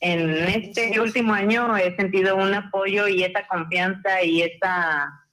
[0.00, 5.24] en, este último año he sentido un apoyo y esa confianza y esa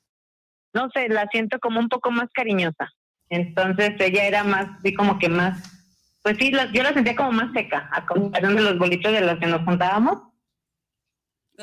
[0.74, 2.92] no sé, la siento como un poco más cariñosa.
[3.32, 5.58] Entonces ella era más, así como que más,
[6.22, 9.40] pues sí, yo la sentía como más seca, a comparación de los bolitos de los
[9.40, 10.22] que nos juntábamos.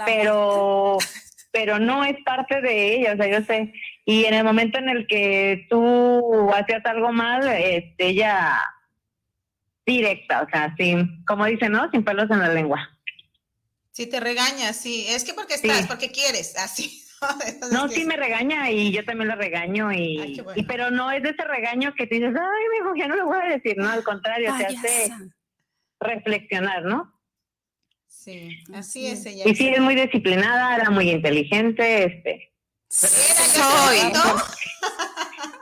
[0.06, 0.96] pero,
[1.52, 3.72] pero no es parte de ella, o sea, yo sé.
[4.06, 8.62] Y en el momento en el que tú hacías algo mal, este, ella
[9.84, 11.90] directa, o sea, sin, como dice, ¿no?
[11.90, 12.88] Sin pelos en la lengua.
[13.90, 15.04] Si te regaña, sí.
[15.08, 17.04] Es que porque estás, porque quieres, así.
[17.72, 21.44] no, sí me regaña y yo también la regaño y, pero no es de ese
[21.44, 24.54] regaño que te dices, ay, hijo, ya no lo voy a decir, no, al contrario,
[24.56, 25.12] te hace
[26.00, 27.12] reflexionar, ¿no?
[28.06, 29.44] Sí, así es ella.
[29.46, 32.52] Y sí, es muy disciplinada, era muy inteligente, este.
[32.88, 34.12] Soy.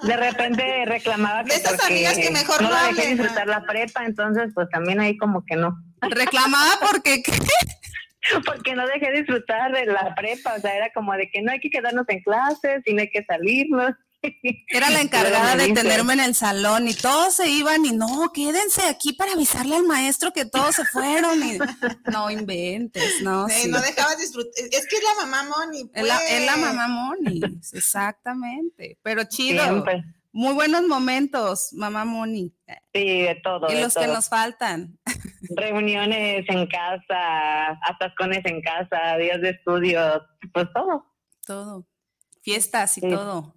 [0.03, 5.01] De repente reclamaba que, que mejor no, la dejé disfrutar la prepa, entonces pues también
[5.01, 5.77] ahí como que no.
[6.01, 7.23] Reclamaba porque
[8.47, 11.53] porque no dejé de disfrutar de la prepa, o sea, era como de que no
[11.53, 13.93] hay que quedarnos en clases y no hay que salirnos.
[14.69, 18.83] Era la encargada de tenerme en el salón y todos se iban y no, quédense
[18.83, 21.59] aquí para avisarle al maestro que todos se fueron y
[22.11, 23.47] no inventes, no.
[23.49, 25.91] Sí, No dejabas disfrutar, es que es la mamá Moni.
[25.95, 26.65] Es, la, es, la, pues.
[26.65, 27.41] mamá Moni,
[27.73, 29.63] exactamente, pero chido.
[29.63, 30.03] Siempre.
[30.33, 32.53] Muy buenos momentos, mamá Moni.
[32.93, 33.71] Sí, de todo.
[33.71, 34.05] Y de los todo.
[34.05, 34.99] que nos faltan.
[35.55, 40.01] Reuniones en casa, atascones en casa, días de estudio,
[40.53, 41.05] pues todo.
[41.47, 41.87] Todo.
[42.43, 43.11] Fiestas y sí.
[43.11, 43.55] todo.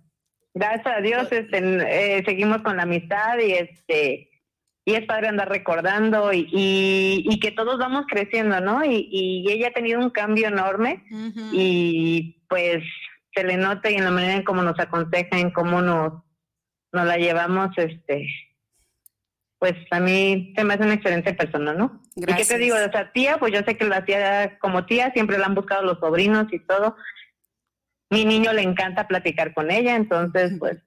[0.53, 4.29] Gracias a Dios este, eh, seguimos con la amistad y este
[4.85, 8.83] y es padre andar recordando y, y, y que todos vamos creciendo, ¿no?
[8.83, 11.49] Y, y, ella ha tenido un cambio enorme uh -huh.
[11.53, 12.83] y pues
[13.35, 16.23] se le nota y en la manera en cómo nos aconseja, en cómo nos,
[16.91, 18.27] nos la llevamos, este,
[19.59, 22.01] pues a mí se me hace una excelente persona, ¿no?
[22.15, 22.47] Gracias.
[22.47, 22.75] ¿Y qué te digo?
[22.77, 25.83] O sea, tía, pues yo sé que la tía como tía siempre la han buscado
[25.83, 26.95] los sobrinos y todo.
[28.09, 30.77] Mi niño le encanta platicar con ella, entonces pues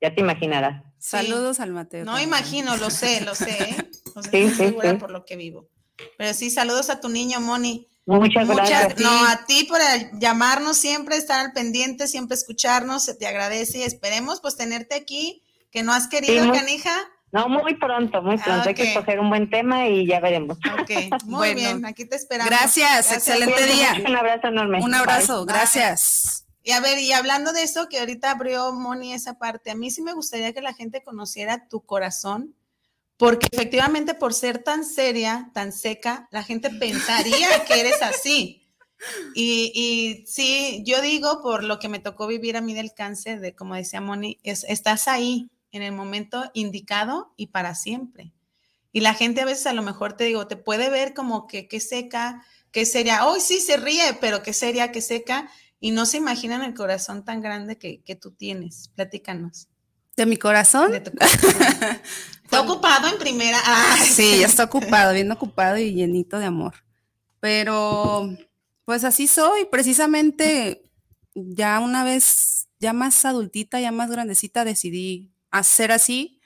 [0.00, 0.82] ya te imaginarás.
[0.98, 1.16] Sí.
[1.16, 2.04] Saludos al Mateo.
[2.04, 3.90] No imagino, lo sé, lo sé, ¿eh?
[4.14, 5.68] O sea, sí, estoy sí, segura por lo que vivo.
[6.18, 7.86] Pero sí, saludos a tu niño, Moni.
[8.06, 9.00] Muchas, Muchas gracias.
[9.00, 9.78] No, a ti por
[10.18, 15.44] llamarnos siempre, estar al pendiente, siempre escucharnos, se te agradece y esperemos pues tenerte aquí,
[15.70, 16.90] que no has querido, canija.
[17.32, 18.52] No, muy pronto, muy pronto.
[18.52, 18.68] Ah, okay.
[18.68, 20.58] Hay que escoger un buen tema y ya veremos.
[20.58, 20.90] Ok,
[21.24, 22.50] muy bueno, bien, aquí te esperamos.
[22.50, 23.28] Gracias, gracias.
[23.28, 23.94] excelente día.
[24.06, 24.82] Un abrazo enorme.
[24.82, 25.54] Un abrazo, Bye.
[25.54, 26.46] gracias.
[26.62, 29.90] Y a ver, y hablando de eso, que ahorita abrió Moni esa parte, a mí
[29.90, 32.54] sí me gustaría que la gente conociera tu corazón,
[33.16, 38.56] porque efectivamente por ser tan seria, tan seca, la gente pensaría que eres así.
[39.34, 43.40] Y, y, sí, yo digo por lo que me tocó vivir a mí del cáncer,
[43.40, 48.32] de como decía Moni, es, estás ahí en el momento indicado y para siempre.
[48.92, 51.68] Y la gente a veces a lo mejor te digo, te puede ver como que
[51.68, 55.92] qué seca, qué seria, hoy oh, sí se ríe, pero qué seria, qué seca, y
[55.92, 58.90] no se imaginan el corazón tan grande que, que tú tienes.
[58.94, 59.68] Platícanos.
[60.16, 60.92] ¿De mi corazón?
[60.92, 61.50] De tu corazón.
[62.44, 63.58] está ocupado en primera.
[63.64, 66.74] Ah, sí, ya está ocupado, bien ocupado y llenito de amor.
[67.38, 68.28] Pero,
[68.84, 69.66] pues así soy.
[69.70, 70.82] Precisamente,
[71.34, 76.40] ya una vez, ya más adultita, ya más grandecita, decidí hacer así.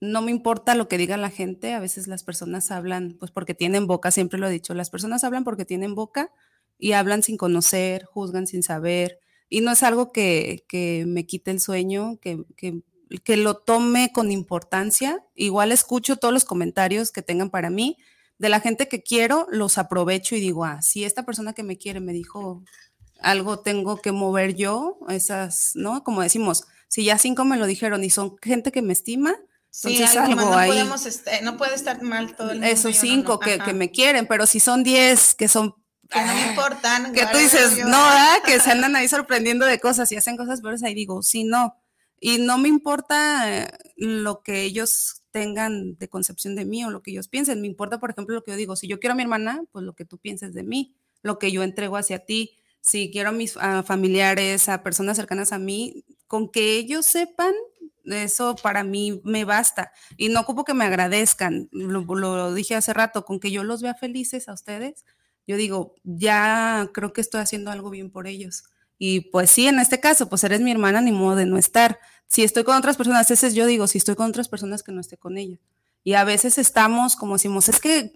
[0.00, 1.72] No me importa lo que diga la gente.
[1.74, 4.74] A veces las personas hablan, pues porque tienen boca, siempre lo he dicho.
[4.74, 6.30] Las personas hablan porque tienen boca
[6.78, 11.50] y hablan sin conocer, juzgan sin saber, y no es algo que, que me quite
[11.50, 12.82] el sueño, que, que,
[13.22, 15.24] que, lo tome con importancia.
[15.34, 17.96] Igual escucho todos los comentarios que tengan para mí,
[18.38, 21.78] de la gente que quiero, los aprovecho y digo, ah, si esta persona que me
[21.78, 22.62] quiere me dijo
[23.20, 26.02] algo, tengo que mover yo, esas, ¿no?
[26.04, 29.36] Como decimos, si ya cinco me lo dijeron y son gente que me estima,
[29.68, 32.72] Sí, Entonces, algo, algo no, ahí, podemos estar, no puede estar mal todo el mundo.
[32.72, 35.74] Esos cinco no, que, que, me quieren, pero si son diez que son
[36.08, 37.12] que no me importan.
[37.12, 38.42] Que tú dices, no, ¿eh?
[38.44, 41.76] que se andan ahí sorprendiendo de cosas y hacen cosas peores, ahí digo, sí, no.
[42.18, 47.10] Y no me importa lo que ellos tengan de concepción de mí o lo que
[47.10, 47.60] ellos piensen.
[47.60, 48.76] Me importa, por ejemplo, lo que yo digo.
[48.76, 51.52] Si yo quiero a mi hermana, pues lo que tú pienses de mí, lo que
[51.52, 52.56] yo entrego hacia ti.
[52.80, 57.52] Si quiero a mis a familiares, a personas cercanas a mí, con que ellos sepan,
[58.04, 59.92] eso para mí me basta.
[60.16, 61.68] Y no ocupo que me agradezcan.
[61.72, 65.04] Lo, lo dije hace rato, con que yo los vea felices a ustedes,
[65.46, 68.64] yo digo, ya creo que estoy haciendo algo bien por ellos.
[68.98, 71.98] Y pues sí, en este caso, pues eres mi hermana, ni modo de no estar.
[72.26, 74.92] Si estoy con otras personas, ese es yo digo, si estoy con otras personas que
[74.92, 75.58] no esté con ella.
[76.02, 78.12] Y a veces estamos como decimos, es que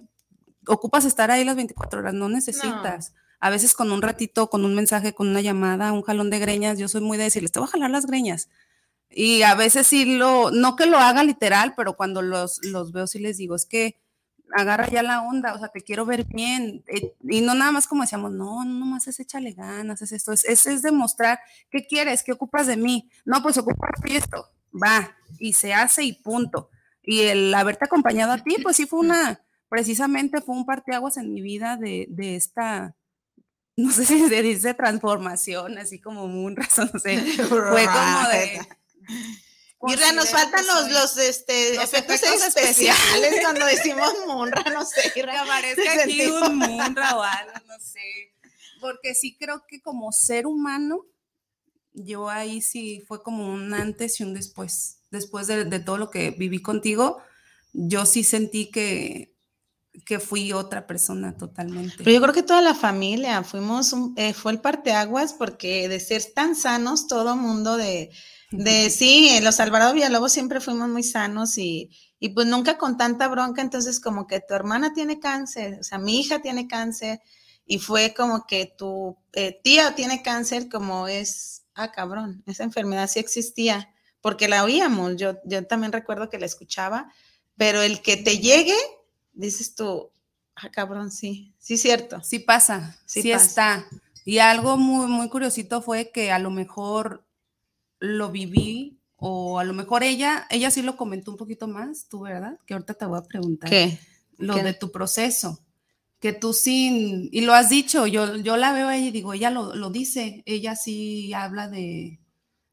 [0.67, 3.15] ocupas estar ahí las 24 horas, no necesitas.
[3.41, 6.79] A veces con un ratito, con un mensaje, con una llamada, un jalón de greñas,
[6.79, 8.49] yo soy muy de decirles, te voy a jalar las greñas.
[9.11, 13.07] Y a veces sí lo, no que lo haga literal, pero cuando los, los veo
[13.07, 14.01] sí les digo, es que
[14.53, 16.85] agarra ya la onda, o sea, te quiero ver bien.
[16.89, 20.33] Eh, y no nada más como decíamos, no, no más es échale ganas, es esto,
[20.33, 23.11] es, es, es demostrar qué quieres, qué ocupas de mí.
[23.25, 26.71] No, pues ocupas esto, va, y se hace y punto.
[27.03, 31.33] Y el haberte acompañado a ti, pues sí fue una, precisamente fue un parteaguas en
[31.33, 32.95] mi vida de, de esta,
[33.81, 38.61] no sé si se dice transformación, así como un razón, no sé, fue como de
[39.83, 44.85] Mira, nos faltan los, los, este, los efectos, efectos especiales, especiales cuando decimos Munra, no
[44.85, 45.11] sé.
[45.15, 48.35] Que aparezca aquí un Munra o algo, no sé.
[48.79, 51.07] Porque sí creo que como ser humano,
[51.95, 54.99] yo ahí sí fue como un antes y un después.
[55.11, 57.23] Después de, de todo lo que viví contigo,
[57.73, 59.35] yo sí sentí que,
[60.07, 61.97] que fui otra persona totalmente.
[61.99, 66.01] Pero yo creo que toda la familia fuimos, un, eh, fue el parteaguas porque de
[66.01, 68.11] ser tan sanos, todo mundo de
[68.51, 73.29] de sí, los Alvarado Villalobos siempre fuimos muy sanos y, y, pues nunca con tanta
[73.29, 77.21] bronca, entonces como que tu hermana tiene cáncer, o sea, mi hija tiene cáncer
[77.65, 83.09] y fue como que tu eh, tía tiene cáncer como es, ah, cabrón, esa enfermedad
[83.09, 87.13] sí existía, porque la oíamos, yo, yo también recuerdo que la escuchaba,
[87.57, 88.77] pero el que te llegue,
[89.33, 90.11] dices tú,
[90.55, 92.23] ah, cabrón, sí, sí cierto.
[92.23, 93.87] Sí pasa, sí, está.
[94.25, 97.25] Y algo muy, muy curiosito fue que a lo mejor
[97.99, 102.23] lo viví o a lo mejor ella, ella sí lo comentó un poquito más, tú,
[102.23, 102.59] ¿verdad?
[102.67, 103.69] Que ahorita te voy a preguntar.
[103.69, 103.99] ¿Qué?
[104.39, 105.61] Lo de tu proceso,
[106.19, 109.51] que tú sí, y lo has dicho, yo, yo la veo ahí y digo, ella
[109.51, 112.21] lo, lo dice, ella sí habla de,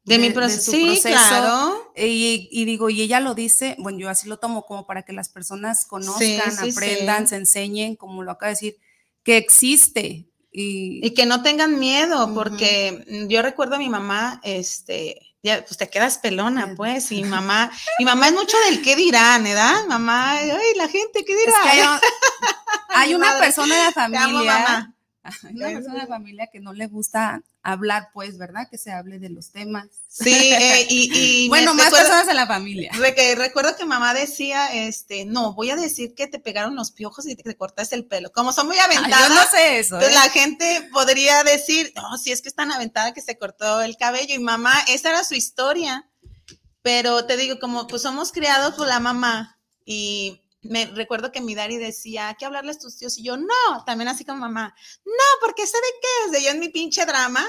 [0.08, 0.70] de, mi proceso.
[0.70, 1.92] Sí, claro.
[1.96, 5.12] Y, y, digo, y ella lo dice, bueno, yo así lo tomo como para que
[5.12, 8.76] las personas conozcan, aprendan, se enseñen, como lo acaba de decir,
[9.22, 10.26] que existe.
[10.50, 15.76] Y, y que no tengan miedo, porque yo recuerdo a mi mamá, este, ya, pues
[15.76, 19.84] te quedas pelona, pues, y mamá, mi mamá es mucho del qué dirán, ¿verdad?
[19.88, 21.54] Mamá, ay, la gente, ¿qué dirá?
[21.64, 21.80] hay,
[22.88, 24.94] hay una persona de la familia
[25.44, 28.68] hay una persona de la familia que no le gusta hablar, pues, ¿verdad?
[28.70, 29.86] Que se hable de los temas.
[30.08, 32.90] Sí, eh, y, bueno, más personas de la familia.
[33.14, 37.26] Que recuerdo que mamá decía, este, no, voy a decir que te pegaron los piojos
[37.26, 38.32] y te, cortaste el pelo.
[38.32, 40.00] Como son muy aventadas, yo no sé eso.
[40.00, 40.10] ¿eh?
[40.12, 43.96] la gente podría decir, no, si es que es tan aventada que se cortó el
[43.96, 44.34] cabello.
[44.34, 46.08] Y mamá, esa era su historia.
[46.82, 51.54] Pero te digo, como pues somos criados por la mamá y me recuerdo que mi
[51.54, 53.18] Dari decía, ¿hay que hablarles a tus tíos?
[53.18, 56.32] Y yo, no, también así como mamá, no, porque ¿sabe qué?
[56.32, 57.46] De yo en mi pinche drama,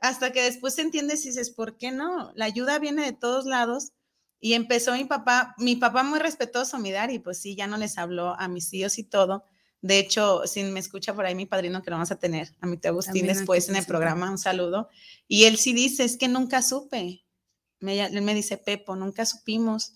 [0.00, 2.32] hasta que después entiendes y dices, ¿por qué no?
[2.34, 3.92] La ayuda viene de todos lados.
[4.38, 7.96] Y empezó mi papá, mi papá muy respetuoso, mi Dari, pues sí, ya no les
[7.96, 9.44] habló a mis tíos y todo.
[9.80, 12.66] De hecho, si me escucha por ahí mi padrino, que lo vamos a tener, a
[12.66, 14.88] mi tío Agustín después en el programa, un saludo.
[15.26, 17.24] Y él sí dice, es que nunca supe.
[17.80, 19.94] Me, él me dice, Pepo, nunca supimos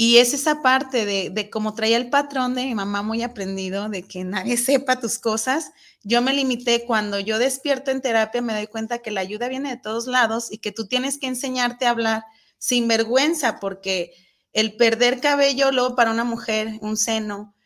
[0.00, 3.88] y es esa parte de, de como traía el patrón de mi mamá muy aprendido,
[3.88, 5.72] de que nadie sepa tus cosas.
[6.04, 9.70] Yo me limité cuando yo despierto en terapia, me doy cuenta que la ayuda viene
[9.70, 12.22] de todos lados y que tú tienes que enseñarte a hablar
[12.58, 14.12] sin vergüenza, porque
[14.52, 17.56] el perder cabello luego para una mujer, un seno,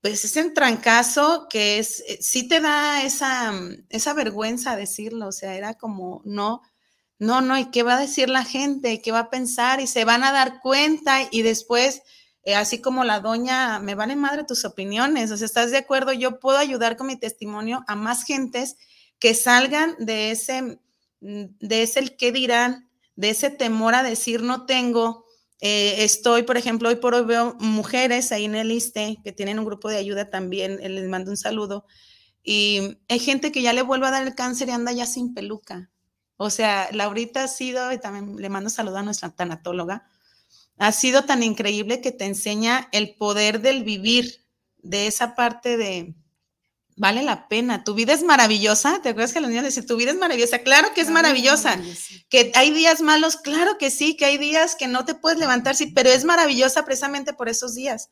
[0.00, 3.52] pues es un trancazo que es, eh, sí te da esa,
[3.90, 6.62] esa vergüenza decirlo, o sea, era como, no,
[7.22, 9.00] no, no, ¿y qué va a decir la gente?
[9.00, 9.80] ¿Qué va a pensar?
[9.80, 12.02] Y se van a dar cuenta y después,
[12.42, 16.12] eh, así como la doña, me vale madre tus opiniones, o sea, ¿estás de acuerdo?
[16.12, 18.74] Yo puedo ayudar con mi testimonio a más gentes
[19.20, 20.80] que salgan de ese,
[21.20, 25.24] mm, de ese el qué dirán, de ese temor a decir no tengo.
[25.60, 29.60] Eh, estoy, por ejemplo, hoy por hoy veo mujeres ahí en el ISTE que tienen
[29.60, 31.86] un grupo de ayuda también, eh, les mando un saludo.
[32.42, 35.34] Y hay gente que ya le vuelve a dar el cáncer y anda ya sin
[35.34, 35.91] peluca.
[36.42, 40.08] O sea, Laurita ha sido, y también le mando saludo a nuestra tanatóloga,
[40.76, 44.44] ha sido tan increíble que te enseña el poder del vivir,
[44.78, 46.14] de esa parte de,
[46.96, 50.10] vale la pena, tu vida es maravillosa, ¿te acuerdas que los niños decían, tu vida
[50.10, 50.58] es maravillosa?
[50.58, 51.80] Claro que es maravillosa,
[52.28, 55.76] que hay días malos, claro que sí, que hay días que no te puedes levantar,
[55.76, 58.10] sí, pero es maravillosa precisamente por esos días.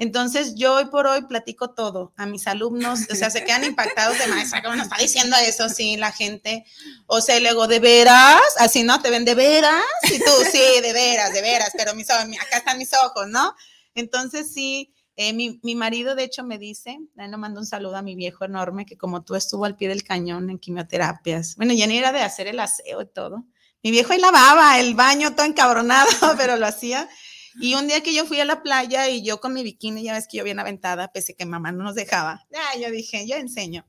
[0.00, 4.18] Entonces, yo hoy por hoy platico todo a mis alumnos, o sea, se quedan impactados
[4.18, 5.68] de maestra, ¿cómo nos está diciendo eso?
[5.68, 6.64] Sí, la gente.
[7.06, 8.40] O sea, luego, ¿de veras?
[8.56, 9.02] Así, ¿no?
[9.02, 9.84] ¿Te ven de veras?
[10.04, 13.54] Y tú, sí, de veras, de veras, pero mis, acá están mis ojos, ¿no?
[13.94, 18.02] Entonces, sí, eh, mi, mi, marido, de hecho, me dice, le mando un saludo a
[18.02, 21.56] mi viejo enorme, que como tú estuvo al pie del cañón en quimioterapias.
[21.56, 23.44] Bueno, ya ni era de hacer el aseo y todo.
[23.82, 26.08] Mi viejo ahí lavaba el baño todo encabronado,
[26.38, 27.06] pero lo hacía.
[27.54, 30.14] Y un día que yo fui a la playa y yo con mi bikini, ya
[30.14, 33.36] ves que yo bien aventada, pese que mamá no nos dejaba, ya yo dije, yo
[33.36, 33.86] enseño.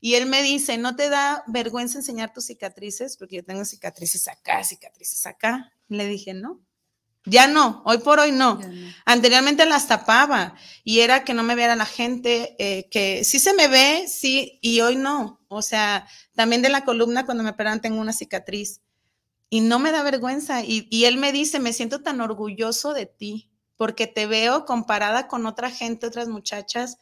[0.00, 3.16] Y él me dice, ¿no te da vergüenza enseñar tus cicatrices?
[3.16, 5.74] Porque yo tengo cicatrices acá, cicatrices acá.
[5.88, 6.62] Le dije, no,
[7.26, 8.58] ya no, hoy por hoy no.
[9.04, 13.52] Anteriormente las tapaba y era que no me viera la gente, eh, que sí se
[13.52, 15.40] me ve, sí, y hoy no.
[15.48, 18.80] O sea, también de la columna cuando me operan tengo una cicatriz
[19.50, 20.64] y no me da vergüenza.
[20.64, 25.44] Y, él me dice, me siento tan orgulloso de ti, porque te veo comparada con
[25.44, 26.98] otra gente, otras muchachas,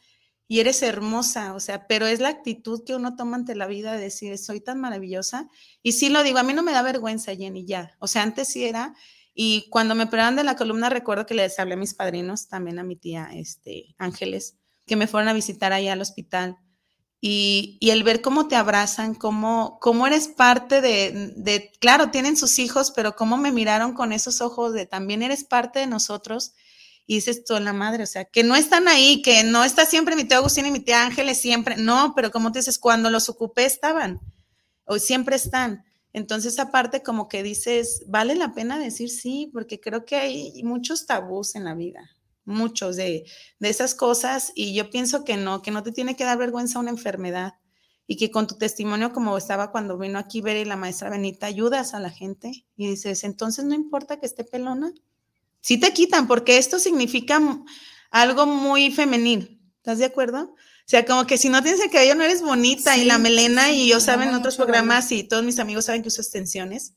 [0.50, 3.92] y eres hermosa, o sea, pero es la actitud que uno toma ante la vida
[3.92, 5.46] de decir, soy tan maravillosa.
[5.82, 7.94] Y sí lo digo, a mí no me da vergüenza, Jenny, ya.
[7.98, 8.94] O sea, antes sí era.
[9.34, 12.78] Y cuando me operaron de la columna, recuerdo que les hablé a mis padrinos, también
[12.78, 14.56] a mi tía este, Ángeles,
[14.86, 16.56] que me fueron a visitar allá al hospital.
[17.20, 22.58] Y, el ver cómo te abrazan, cómo, cómo eres parte de, de, claro, tienen sus
[22.60, 26.52] hijos, pero cómo me miraron con esos ojos de también eres parte de nosotros.
[27.06, 30.14] Y dices tú, la madre, o sea, que no están ahí, que no está siempre
[30.14, 33.28] mi tío Agustín y mi tía Ángeles, siempre, no, pero como te dices, cuando los
[33.28, 34.20] ocupé estaban,
[34.84, 35.84] o siempre están.
[36.12, 41.06] Entonces, aparte, como que dices, vale la pena decir sí, porque creo que hay muchos
[41.06, 42.17] tabús en la vida
[42.48, 43.24] muchos de,
[43.60, 46.78] de esas cosas y yo pienso que no, que no te tiene que dar vergüenza
[46.80, 47.54] una enfermedad.
[48.10, 51.46] y que con tu testimonio, como estaba cuando vino aquí Vera y la maestra Benita,
[51.46, 54.92] ayudas a la gente y dices, entonces no importa que esté pelona,
[55.60, 57.38] sí te quitan, porque esto significa
[58.10, 60.54] algo muy femenil, ¿estás de acuerdo?
[60.54, 63.72] O sea, como que si no tienes el cabello no eres bonita y la melena
[63.72, 66.94] y yo saben en otros programas y todos mis amigos saben que uso extensiones.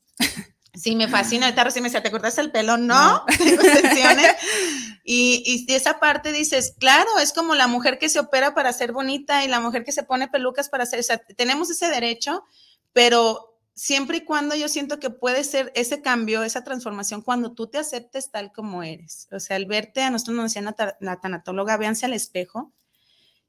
[0.74, 1.46] Sí, me fascina.
[1.46, 2.76] Ahorita recién me decía, ¿te cortaste el pelo?
[2.76, 3.24] No.
[5.04, 8.92] Y, y esa parte dices, claro, es como la mujer que se opera para ser
[8.92, 12.44] bonita y la mujer que se pone pelucas para ser, o sea, tenemos ese derecho,
[12.92, 17.66] pero siempre y cuando yo siento que puede ser ese cambio, esa transformación, cuando tú
[17.66, 19.26] te aceptes tal como eres.
[19.32, 22.72] O sea, el verte, a nosotros nos decía la tanatóloga, véanse al espejo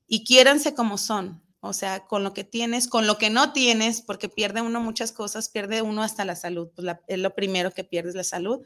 [0.07, 1.43] y quiéranse como son.
[1.66, 5.14] O sea, con lo que tienes, con lo que no tienes, porque pierde uno muchas
[5.14, 8.66] cosas, pierde uno hasta la salud, pues es lo primero que pierdes la salud,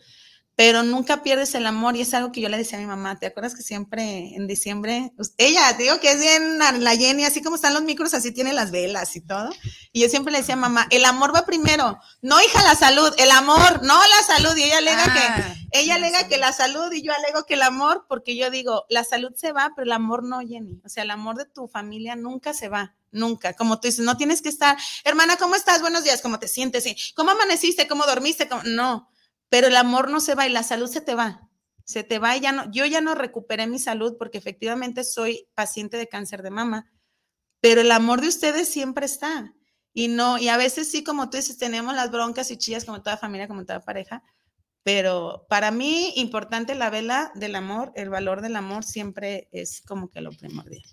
[0.58, 3.20] pero nunca pierdes el amor y es algo que yo le decía a mi mamá,
[3.20, 7.44] ¿te acuerdas que siempre en diciembre, pues, ella, digo que es bien la Jenny, así
[7.44, 9.52] como están los micros, así tiene las velas y todo,
[9.92, 13.14] y yo siempre le decía a mamá, el amor va primero, no hija la salud,
[13.20, 16.92] el amor, no la salud, y ella alega que, ah, ella alega que la salud
[16.92, 19.92] y yo alego que el amor, porque yo digo, la salud se va, pero el
[19.92, 23.54] amor no, Jenny, o sea, el amor de tu familia nunca se va, nunca.
[23.54, 25.82] Como tú dices, no tienes que estar, hermana, ¿cómo estás?
[25.82, 27.14] Buenos días, ¿cómo te sientes?
[27.16, 27.88] ¿Cómo amaneciste?
[27.88, 28.50] ¿Cómo dormiste?
[28.66, 29.08] No,
[29.50, 31.50] pero el amor no se va y la salud se te va.
[31.84, 35.48] Se te va y ya no, yo ya no recuperé mi salud porque efectivamente soy
[35.56, 36.92] paciente de cáncer de mama,
[37.62, 39.54] pero el amor de ustedes siempre está.
[39.94, 43.02] Y no, y a veces sí, como tú dices, tenemos las broncas y chillas como
[43.02, 44.24] toda familia, como toda pareja,
[44.84, 50.10] pero para mí importante la vela del amor, el valor del amor siempre es como
[50.10, 50.84] que lo primordial.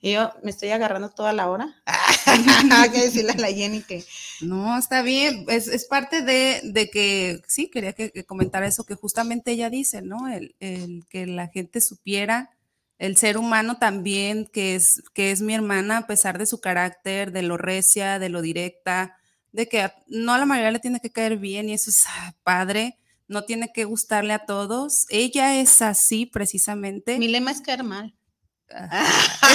[0.00, 1.82] Y yo me estoy agarrando toda la hora.
[2.72, 4.04] Hay que decirle a la Jenny que.
[4.40, 5.44] No, está bien.
[5.48, 9.70] Es, es parte de, de, que, sí, quería que, que, comentara eso que justamente ella
[9.70, 10.28] dice, ¿no?
[10.28, 12.50] El, el, que la gente supiera,
[12.98, 17.32] el ser humano también, que es, que es mi hermana, a pesar de su carácter,
[17.32, 19.16] de lo recia, de lo directa,
[19.52, 22.34] de que no a la mayoría le tiene que caer bien y eso es ah,
[22.42, 22.98] padre.
[23.28, 25.06] No tiene que gustarle a todos.
[25.08, 27.18] Ella es así precisamente.
[27.18, 28.14] Mi lema es caer mal.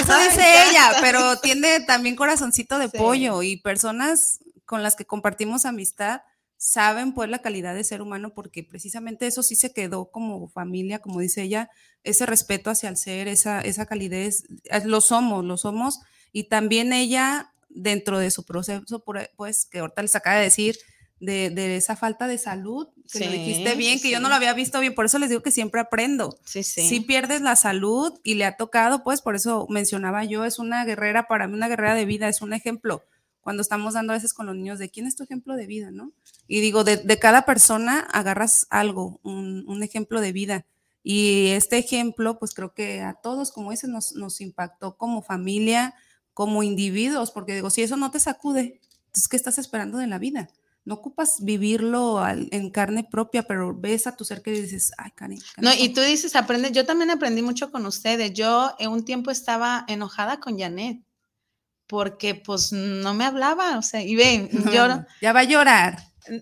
[0.00, 5.64] Eso dice ella, pero tiene también corazoncito de pollo y personas con las que compartimos
[5.64, 6.22] amistad
[6.58, 10.98] saben pues la calidad de ser humano porque precisamente eso sí se quedó como familia,
[10.98, 11.70] como dice ella,
[12.02, 14.44] ese respeto hacia el ser, esa, esa calidez,
[14.84, 16.00] lo somos, lo somos
[16.32, 19.04] y también ella dentro de su proceso,
[19.36, 20.76] pues que ahorita les acaba de decir,
[21.20, 24.80] de, esa falta de salud, que lo dijiste bien, que yo no lo había visto
[24.80, 26.38] bien, por eso les digo que siempre aprendo.
[26.44, 26.88] Sí, sí.
[26.88, 30.84] Si pierdes la salud y le ha tocado, pues por eso mencionaba yo, es una
[30.84, 33.02] guerrera, para mí una guerrera de vida, es un ejemplo.
[33.40, 35.90] Cuando estamos dando a veces con los niños de quién es tu ejemplo de vida,
[35.90, 36.12] ¿no?
[36.46, 40.66] Y digo, de, cada persona agarras algo, un, ejemplo de vida.
[41.02, 45.94] Y este ejemplo, pues creo que a todos, como dices, nos, nos impactó como familia,
[46.34, 50.18] como individuos, porque digo, si eso no te sacude, entonces, ¿qué estás esperando de la
[50.18, 50.48] vida?
[50.84, 55.38] No ocupas vivirlo en carne propia, pero ves a tu ser que dices, ay, Karen.
[55.58, 58.32] No, y tú dices, aprende, yo también aprendí mucho con ustedes.
[58.32, 61.02] Yo en un tiempo estaba enojada con Janet
[61.86, 65.04] porque pues no me hablaba, o sea, y ven, yo...
[65.20, 65.98] Ya va a llorar.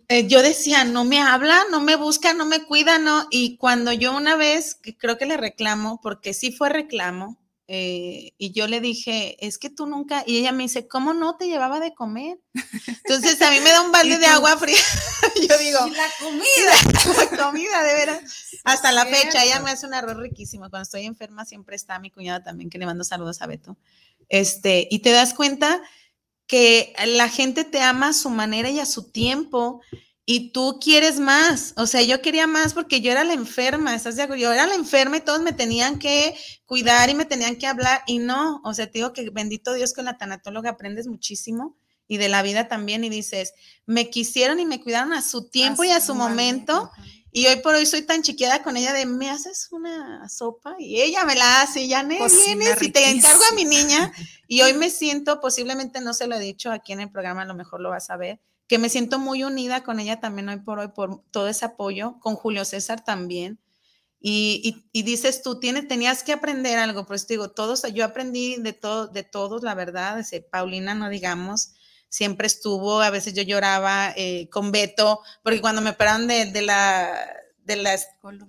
[0.08, 3.26] Eh, yo decía, no me habla, no me busca, no me cuida, no.
[3.30, 8.52] Y cuando yo una vez, creo que le reclamo, porque sí fue reclamo, eh, y
[8.52, 11.80] yo le dije, es que tú nunca, y ella me dice, ¿cómo no te llevaba
[11.80, 12.38] de comer?
[12.86, 14.76] Entonces a mí me da un balde de agua fría.
[15.48, 18.22] yo digo, la comida, la comida, de veras.
[18.62, 20.70] Hasta la fecha, ella me hace un arroz riquísimo.
[20.70, 23.76] Cuando estoy enferma siempre está mi cuñada también, que le mando saludos a Beto.
[24.28, 25.82] Este, y te das cuenta
[26.46, 29.80] que la gente te ama a su manera y a su tiempo
[30.28, 31.72] y tú quieres más.
[31.76, 34.42] O sea, yo quería más porque yo era la enferma, ¿estás de acuerdo?
[34.42, 38.02] Yo era la enferma y todos me tenían que cuidar y me tenían que hablar
[38.08, 41.76] y no, o sea, te digo que bendito Dios con la tanatóloga aprendes muchísimo
[42.08, 43.54] y de la vida también y dices,
[43.86, 46.90] me quisieron y me cuidaron a su tiempo y a su momento.
[47.30, 50.74] Y hoy por hoy soy tan chiqueada con ella de, ¿me haces una sopa?
[50.78, 54.12] Y ella me la hace, y ya no vienes y te encargo a mi niña.
[54.48, 57.44] Y hoy me siento, posiblemente no se lo he dicho aquí en el programa, a
[57.44, 60.58] lo mejor lo vas a ver, que me siento muy unida con ella también hoy
[60.58, 63.60] por hoy por todo ese apoyo, con Julio César también.
[64.18, 68.72] Y, y, dices tú, tienes, tenías que aprender algo, pues digo, todos, yo aprendí de,
[68.72, 71.74] todo, de todos, la verdad, ese, Paulina, no digamos,
[72.08, 76.62] siempre estuvo, a veces yo lloraba eh, con Beto, porque cuando me pararon de, de
[76.62, 77.14] la,
[77.64, 77.96] de la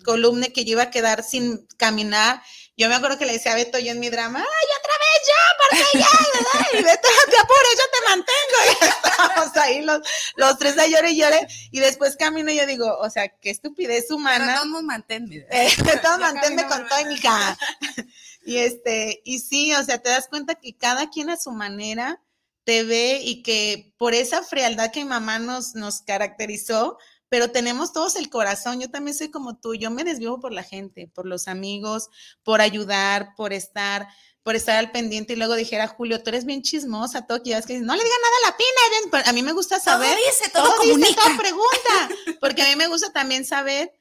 [0.03, 2.41] columna que yo iba a quedar sin caminar,
[2.78, 5.28] yo me acuerdo que le decía a Beto yo en mi drama, ¡ay, otra vez
[5.28, 5.38] yo!
[5.59, 6.07] ¿Por qué ya?
[6.34, 6.67] ¿verdad?
[6.73, 8.57] Y Beto, te apures, yo te mantengo.
[8.67, 9.99] Y estábamos ahí los,
[10.36, 11.47] los tres a llore y llore.
[11.71, 14.45] Y después camino y yo digo, o sea, qué estupidez humana.
[14.45, 15.47] Pero todos manténme.
[15.49, 15.69] Eh,
[16.03, 17.57] todos manténme con todo, mi cara.
[18.45, 22.21] Y este, y sí, o sea, te das cuenta que cada quien a su manera
[22.63, 26.97] te ve y que por esa frialdad que mi mamá nos, nos caracterizó,
[27.30, 28.80] pero tenemos todos el corazón.
[28.80, 32.09] Yo también soy como tú, yo me desvivo por la gente, por los amigos,
[32.43, 34.07] por ayudar, por estar
[34.47, 37.57] por estar al pendiente y luego dijera Julio, tú eres bien chismosa, todo que ya
[37.57, 40.25] es que no le diga nada a la pina, a mí me gusta saber, todo
[40.25, 41.21] dice, todo, comunica.
[41.38, 42.09] pregunta,
[42.39, 43.91] porque a mí me gusta también saber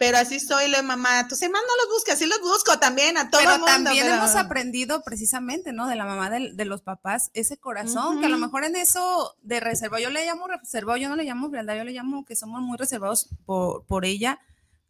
[0.00, 3.28] pero así soy, de mamá, tus hermanos no los busques, así los busco también a
[3.28, 3.66] todo el mundo.
[3.66, 5.86] También hemos aprendido precisamente, ¿no?
[5.88, 9.60] De la mamá de, los papás, ese corazón, que a lo mejor en eso de
[9.60, 12.62] reserva, yo le llamo reservado, yo no le llamo frialdad, yo le llamo que somos
[12.62, 14.40] muy reservados por, por ella,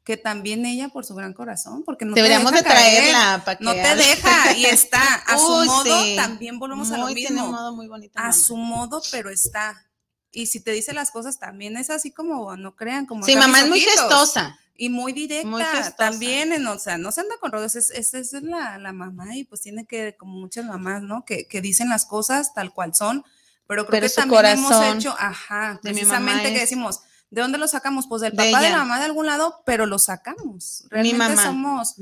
[0.05, 3.59] que también ella por su gran corazón, porque no Deberíamos te deja de traerla para
[3.59, 7.49] que no te deja y está a su modo, también volvemos a lo mismo.
[7.49, 9.91] Modo muy bonito, a su modo, pero está.
[10.31, 13.25] Y si te dice las cosas también es así como, no crean, como...
[13.25, 14.60] Sí, mamá es muy gestosa.
[14.83, 18.78] Y muy directa también, en, o sea, no se anda con rodeos, esa es, la,
[18.95, 21.26] mamá y pues tiene que, como muchas mamás, ¿no?
[21.26, 23.22] Que, dicen las cosas tal cual son,
[23.66, 28.07] pero creo que también hemos hecho, ajá, precisamente que decimos, ¿de dónde lo sacamos?
[28.09, 30.87] Pues del papá, de, la mamá de algún lado, pero lo sacamos.
[30.89, 31.45] Realmente mi mamá.
[31.45, 31.97] somos...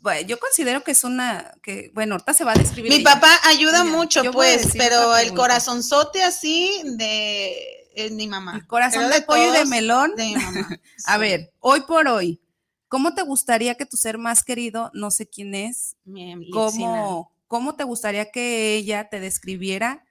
[0.00, 2.90] Bueno, yo considero que es una, que, bueno, ahorita se va a describir.
[2.90, 8.56] Mi papá ayuda mucho, pues, pero el corazonzote así de es mi mamá.
[8.56, 10.14] El corazón de, pollo y de melón.
[10.16, 10.68] De mi mamá.
[11.06, 12.40] A ver, hoy por hoy,
[12.88, 15.96] ¿cómo te gustaría que tu ser más querido, no sé quién es,
[16.52, 20.04] cómo, cómo te gustaría que ella te describiera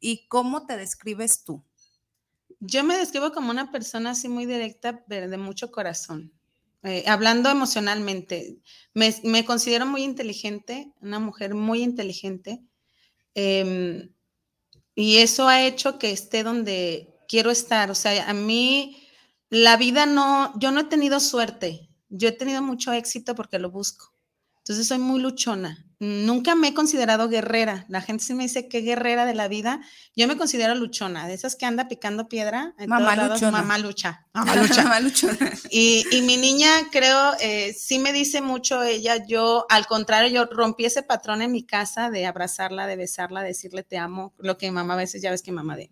[0.00, 1.64] y cómo te describes tú?
[2.60, 6.32] Yo me describo como una persona así muy directa, pero de mucho corazón.
[6.82, 8.58] Eh, hablando emocionalmente,
[8.94, 12.62] me, considero muy inteligente, una mujer muy inteligente,
[13.34, 14.10] em,
[14.94, 17.90] y eso ha hecho que esté donde, quiero estar.
[17.90, 18.96] O sea, a mí
[19.48, 23.70] la vida no, yo no he tenido suerte, yo he tenido mucho éxito porque lo
[23.70, 24.12] busco.
[24.58, 25.86] Entonces soy muy luchona.
[26.00, 27.86] Nunca me he considerado guerrera.
[27.88, 29.80] La gente sí me dice qué guerrera de la vida.
[30.14, 32.74] Yo me considero luchona, de esas que anda picando piedra.
[32.86, 33.50] mamá luchona.
[33.50, 34.26] Mamá lucha.
[34.34, 35.28] Mamá lucha.
[35.70, 40.84] Y, mi niña creo, eh, sí me dice mucho ella, yo al contrario, yo rompí
[40.84, 44.94] ese patrón en mi casa de abrazarla, de besarla, decirle te amo, lo que mamá
[44.94, 45.90] a veces ya ves que mamá de...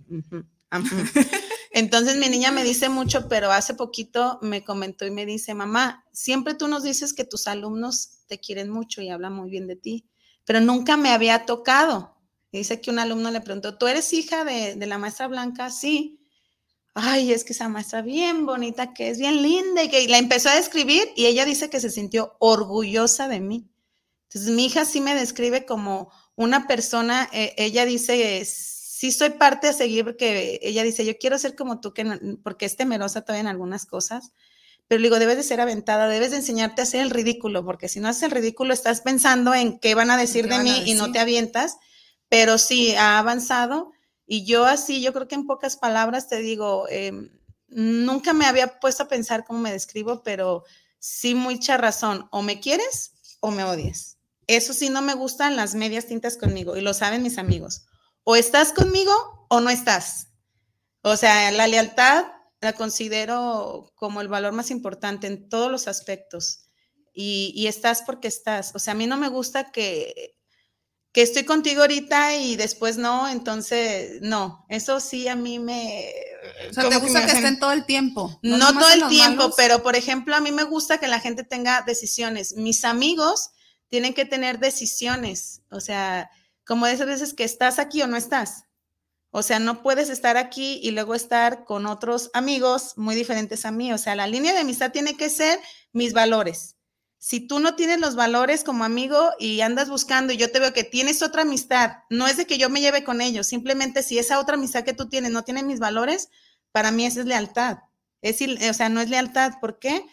[1.73, 6.05] Entonces mi niña me dice mucho, pero hace poquito me comentó y me dice, mamá,
[6.13, 9.77] siempre tú nos dices que tus alumnos te quieren mucho y hablan muy bien de
[9.77, 10.07] ti,
[10.45, 12.17] pero nunca me había tocado.
[12.53, 15.71] dice que un alumno le preguntó, ¿tú eres hija de, la maestra Blanca?
[15.71, 16.21] Sí.
[16.95, 20.49] Ay, es que esa maestra bien bonita, que es bien linda y que la empezó
[20.49, 23.71] a describir y ella dice que se sintió orgullosa de mí.
[24.25, 28.41] Entonces mi hija sí me describe como una persona, eh, ella dice,
[28.99, 32.05] sí soy parte a seguir porque ella dice, yo quiero ser como tú, que
[32.43, 34.33] porque es temerosa todavía en algunas cosas,
[34.89, 37.89] pero le digo, debes de ser aventada, debes de enseñarte a hacer el ridículo, porque
[37.89, 40.95] si no haces el ridículo estás pensando en qué van a decir de mí y
[40.95, 41.77] no te avientas,
[42.29, 43.93] pero sí, ha avanzado
[44.27, 47.31] y yo así, yo creo que en pocas palabras te digo, em,
[47.69, 50.65] nunca me había puesto a pensar cómo me describo, pero
[50.99, 54.17] sí mucha razón, o me quieres o me odias.
[54.49, 57.85] Eso sí no me gustan las medias tintas conmigo y lo saben mis amigos
[58.31, 60.29] o estás conmigo o no estás.
[61.01, 62.27] O sea, la lealtad
[62.61, 66.67] la considero como el valor más importante en todos los aspectos.
[67.15, 68.73] Y, estás porque estás.
[68.75, 70.37] O sea, a mí no me gusta que,
[71.11, 76.13] que estoy contigo ahorita y después no, entonces no, eso sí a mí me...
[76.69, 78.39] O sea, ¿te gusta que, estén todo el tiempo?
[78.43, 81.81] No, todo el tiempo, pero por ejemplo, a mí me gusta que la gente tenga
[81.81, 82.57] decisiones.
[82.57, 83.53] Mis amigos
[83.89, 86.31] tienen que tener decisiones, o sea,
[86.69, 88.65] como esas veces que estás aquí o no estás.
[89.31, 93.71] O sea, no puedes estar aquí y luego estar con otros amigos muy diferentes a
[93.71, 93.91] mí.
[93.91, 95.59] O sea, la línea de amistad tiene que ser
[95.93, 96.77] mis valores.
[97.17, 100.75] Si tú no tienes los valores como amigo y andas buscando y yo te veo
[100.75, 104.19] que tienes otra amistad, no es de que yo me lleve con ellos, simplemente si
[104.19, 106.29] esa otra amistad que tú tienes no tiene mis valores,
[106.71, 107.79] para mí esa es lealtad.
[108.21, 109.55] Es, o sea, no es lealtad.
[109.59, 110.05] ¿Por qué?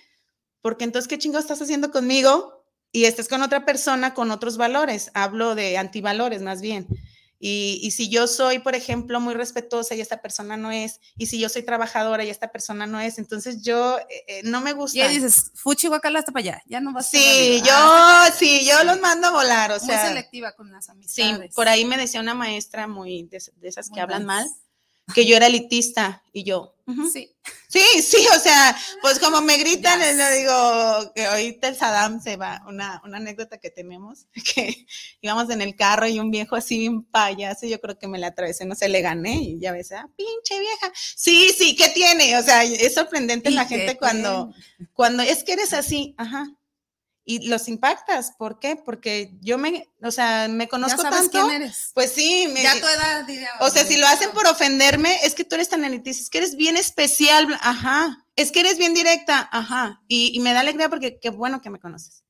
[0.61, 2.54] Porque entonces, ¿qué chingo estás haciendo conmigo
[2.95, 6.87] y estás con otra persona con otros valores, hablo de antivalores más bien.
[7.37, 11.37] Y, si yo soy, por ejemplo, muy respetuosa y esta persona no es, y si
[11.37, 15.11] yo soy trabajadora y esta persona no es, entonces yo eh, eh, no me gusta.
[15.11, 18.81] Y dices, fuchi guacala hasta para allá, ya no vas Sí, yo, ah, sí, yo
[18.85, 19.99] los mando a volar, o sea.
[19.99, 21.49] Muy selectiva con las amistades.
[21.49, 24.47] Sí, por ahí me decía una maestra muy de, esas que hablan mal,
[25.13, 26.75] que yo era elitista y yo.
[27.11, 27.31] Sí.
[27.67, 32.37] Sí, sí, o sea, pues como me gritan, le digo que ahorita el Saddam se
[32.37, 34.85] va, una, una anécdota que tenemos, que
[35.21, 38.27] íbamos en el carro y un viejo así bien payaso, yo creo que me la
[38.27, 40.91] atravesé, no sé, le gané y ya ves, ah, pinche vieja.
[41.15, 42.37] Sí, sí, ¿qué tiene?
[42.37, 44.53] O sea, es sorprendente la gente cuando,
[44.93, 46.47] cuando es que eres así, ajá.
[47.25, 48.33] Y los impactas.
[48.37, 48.75] ¿Por qué?
[48.75, 51.47] Porque yo me, o sea, me conozco ya sabes tanto.
[51.47, 51.91] quién eres.
[51.93, 53.49] Pues sí, me, Ya tu edad, diría.
[53.59, 56.37] o sea, si lo hacen por ofenderme, es que tú eres tan elitista, es que
[56.37, 60.87] eres bien especial, ajá, es que eres bien directa, ajá, y, y me da alegría
[60.89, 62.23] porque qué bueno que me conoces.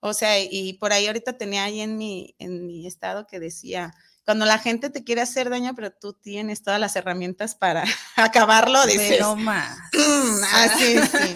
[0.00, 3.94] O sea, y por ahí ahorita tenía ahí en mi, en mi estado que decía,
[4.24, 7.84] cuando la gente te quiere hacer daño, pero tú tienes todas las herramientas para
[8.16, 9.08] acabarlo, dices.
[9.10, 9.76] Pero más.
[9.92, 11.34] "Mm, ah, sí, sí.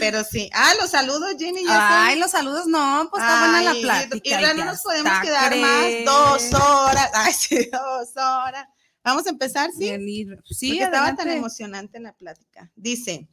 [0.00, 0.50] Pero sí.
[0.52, 1.64] Ah, los saludos, Jenny.
[1.64, 4.28] Ya Ay, los saludos, no, pues está buena la plática.
[4.28, 7.10] Y ahora no ya nos podemos quedar más dos horas.
[7.14, 8.66] Ay, sí, dos horas.
[9.02, 9.78] Vamos a empezar, ¿sí?
[9.96, 10.04] Bien,
[10.44, 12.72] Sí, Porque estaba tan emocionante la plática.
[12.74, 13.28] Dice,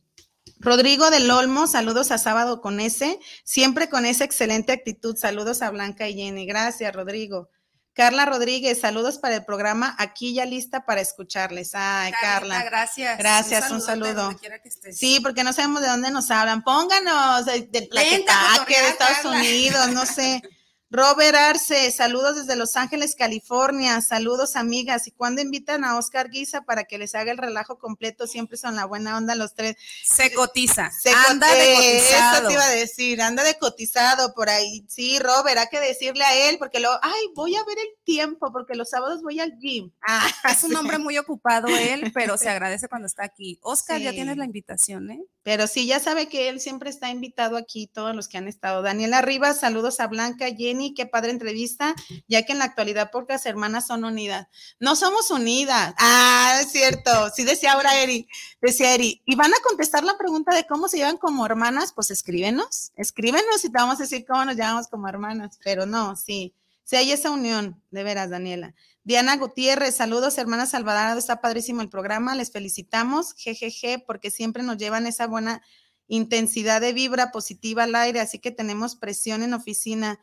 [0.60, 5.18] Rodrigo del Olmo, saludos a Sábado con ese, siempre con esa excelente actitud.
[5.18, 6.46] Saludos a Blanca y Jenny.
[6.46, 7.50] Gracias, Rodrigo.
[7.94, 11.72] Carla Rodríguez, saludos para el programa, aquí ya lista para escucharles.
[11.76, 12.64] Ay, Carlita, Carla.
[12.64, 13.18] gracias.
[13.20, 14.36] Gracias, un saludo.
[14.40, 14.94] que.
[14.94, 16.64] Sí, porque no sabemos de dónde nos hablan.
[16.64, 19.32] Pónganos de, cotorrear, de Estados Carla.
[19.40, 20.42] Unidos, no sé.
[20.98, 24.00] Robert Arce, saludos desde Los Ángeles, California.
[24.00, 25.08] Saludos, amigas.
[25.08, 28.28] ¿Y cuándo invitan a Oscar Guisa para que les haga el relajo completo?
[28.28, 29.76] Siempre son la buena onda los tres.
[30.04, 30.92] Se cotiza.
[30.92, 32.48] Se anda cote- de Eso cotizado.
[32.48, 34.86] te iba a decir, anda de cotizado por ahí.
[34.88, 38.52] Sí, Robert, hay que decirle a él, porque lo, ay, voy a ver el tiempo,
[38.52, 39.90] porque los sábados voy al gym.
[40.08, 40.28] Ah,
[40.60, 43.58] Es un hombre muy ocupado él, pero se agradece cuando está aquí.
[43.64, 45.24] Oscar, ya tienes la invitación, ¿eh?
[45.42, 48.84] Pero sí, ya sabe que él siempre está invitado aquí, todos los que han estado.
[48.84, 51.96] Daniela Rivas, saludos a Blanca, Jenny, qué padre entrevista,
[52.28, 54.48] ya que en la actualidad pocas hermanas son unidas.
[54.80, 55.94] No somos unidas.
[55.98, 57.30] Ah, es cierto.
[57.36, 58.28] Sí decía ahora Eri,
[58.62, 59.22] decía Eri.
[59.26, 61.94] ¿Y van a contestar la pregunta de cómo se llevan como hermanas?
[61.94, 65.60] Pues escríbenos, escríbenos y te vamos a decir cómo nos llevamos como hermanas.
[65.64, 66.54] Pero no, sí.
[66.84, 68.76] Sí hay esa unión, de veras, Daniela.
[69.06, 74.78] Diana Gutiérrez, saludos, hermana Salvador, está padrísimo el programa, les felicitamos, jejeje, porque siempre nos
[74.78, 75.62] llevan esa buena
[76.08, 80.20] intensidad de vibra positiva al aire, así que tenemos presión en oficina.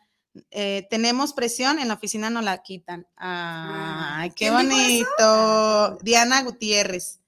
[0.51, 3.07] Eh, tenemos presión, en la oficina no la quitan.
[3.17, 5.99] Ay, qué ¿quién dijo bonito.
[6.03, 7.19] Diana Gutiérrez.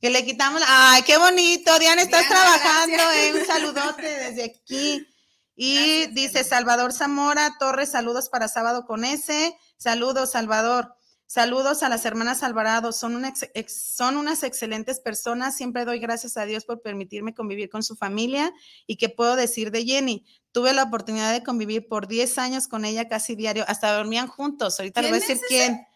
[0.00, 4.44] Que le quitamos, la- ay, qué bonito, Diana, estás Diana, trabajando, eh, un saludote desde
[4.44, 5.06] aquí.
[5.54, 5.74] Y
[6.06, 6.44] Gracias, dice.
[6.44, 9.54] Salvador Zamora Torres, saludos para sábado con ese.
[9.76, 10.94] Saludos, Salvador.
[11.32, 15.56] Saludos a las hermanas Alvarado, son, una ex- ex- son unas excelentes personas.
[15.56, 18.52] Siempre doy gracias a Dios por permitirme convivir con su familia.
[18.88, 20.24] ¿Y qué puedo decir de Jenny?
[20.50, 24.80] Tuve la oportunidad de convivir por 10 años con ella casi diario, hasta dormían juntos.
[24.80, 25.86] Ahorita le voy a ¿Quién decir quién.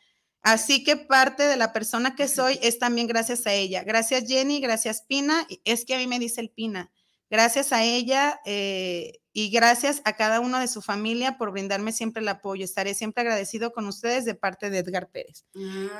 [0.40, 3.82] Así que parte de la persona que soy es también gracias a ella.
[3.82, 5.48] Gracias Jenny, gracias Pina.
[5.64, 6.92] Es que a mí me dice el Pina.
[7.30, 12.22] Gracias a ella eh, y gracias a cada uno de su familia por brindarme siempre
[12.22, 12.64] el apoyo.
[12.64, 15.44] Estaré siempre agradecido con ustedes de parte de Edgar Pérez.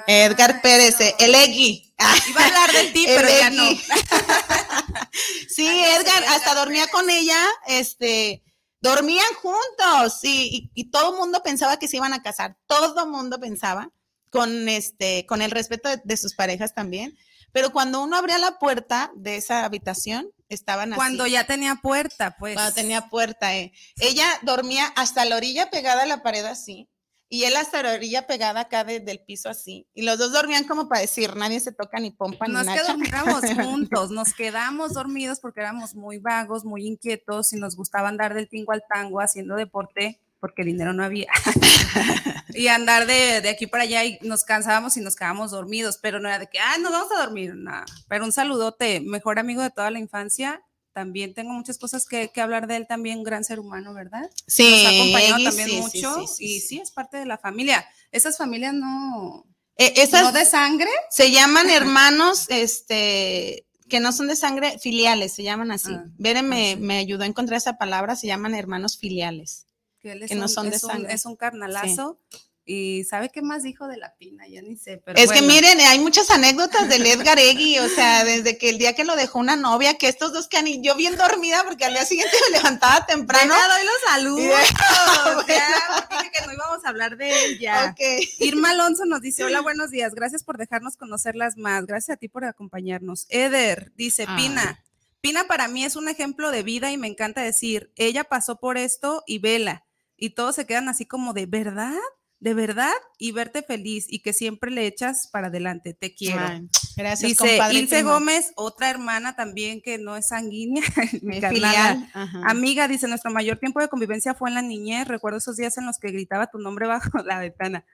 [0.07, 1.93] Edgar Pérez, eh, el Egui.
[2.31, 3.65] Iba a hablar de ti, El pero ya no.
[5.49, 8.43] Sí, Ay, Edgar, hasta dormía con ella, este,
[8.81, 13.05] dormían juntos y, y- y todo el mundo pensaba que se iban a casar, todo
[13.05, 13.91] el mundo pensaba,
[14.31, 17.17] con este, con el respeto de, de sus parejas también,
[17.55, 20.97] pero cuando uno abría la puerta de esa habitación, estaban así.
[20.99, 22.55] Cuando ya tenía puerta, pues.
[22.55, 23.73] Cuando tenía puerta, eh.
[24.01, 26.89] Ella dormía hasta la orilla pegada a la pared así.
[27.29, 29.89] Y él hasta la orilla pegada acá de- del piso así.
[29.95, 32.75] Y los dos dormían como para decir, nadie se toca ni pompa No ni es
[32.75, 32.93] que nacha.
[32.93, 38.35] durmiéramos juntos, nos quedamos dormidos porque éramos muy vagos, muy inquietos y nos gustaba andar
[38.35, 41.29] del tingo al tango haciendo deporte porque dinero no había.
[42.55, 46.21] y andar de, de aquí para allá y nos cansábamos y nos quedábamos dormidos, pero
[46.21, 47.87] no era de que, ah, nos vamos a dormir, nada.
[48.09, 50.63] Pero un saludote, mejor amigo de toda la infancia.
[50.93, 54.31] También tengo muchas cosas que, que hablar de él, también un gran ser humano, ¿verdad?
[54.47, 56.79] Sí, Nos ha acompañado también sí, mucho sí, sí, y sí.
[56.79, 57.83] es parte de la familia.
[58.13, 59.47] Esas familias no,
[59.79, 65.33] Eh, esas no de sangre, se llaman hermanos, este, que no son de sangre, filiales,
[65.33, 65.95] se llaman así.
[65.95, 69.64] Ah, Bere me, ah, me ayudó a encontrar esa palabra, se llaman hermanos filiales.
[70.05, 72.21] Que él es, que no un, son de es un- es un carnalazo.
[72.67, 74.47] Y ¿sabe qué más dijo de la pina?
[74.49, 74.97] Ya ni sé.
[75.05, 78.79] Pero es que miren, hay muchas anécdotas del Edgar Egui, o sea, desde que el
[78.79, 81.85] día que lo dejó una novia, que estos dos que han yo bien dormida porque
[81.85, 83.53] al día siguiente me levantaba temprano.
[83.53, 84.61] Venga, doy los saludos.
[85.25, 85.47] Bueno.
[85.49, 87.91] ya, dije que no íbamos a hablar de él ya.
[87.93, 88.01] Ok.
[88.41, 92.29] Irma Alonso nos dice, hola, buenos días, gracias por dejarnos conocerlas más, gracias a ti
[92.29, 93.27] por acompañarnos.
[93.29, 94.37] Eder dice, Ah.
[94.37, 94.83] Pina,
[95.21, 98.77] Pina para mí es un ejemplo de vida y me encanta decir, ella pasó por
[98.79, 99.85] esto y vela,
[100.17, 101.95] y todos se quedan así como de, ¿verdad?
[102.41, 102.93] ¿De verdad?
[103.19, 106.45] Y verte feliz y que siempre le echas para adelante, te quiero.
[106.45, 107.75] Ay, gracias, Dice compadre.
[107.79, 108.13] Ilse primo.
[108.13, 110.83] Gómez, otra hermana también que no es sanguínea,
[111.23, 112.11] mi filial.
[112.45, 115.09] Amiga, dice, nuestro mayor tiempo de convivencia fue en la niñez.
[115.09, 117.87] Recuerdo esos días en los que gritaba tu nombre bajo la ventana.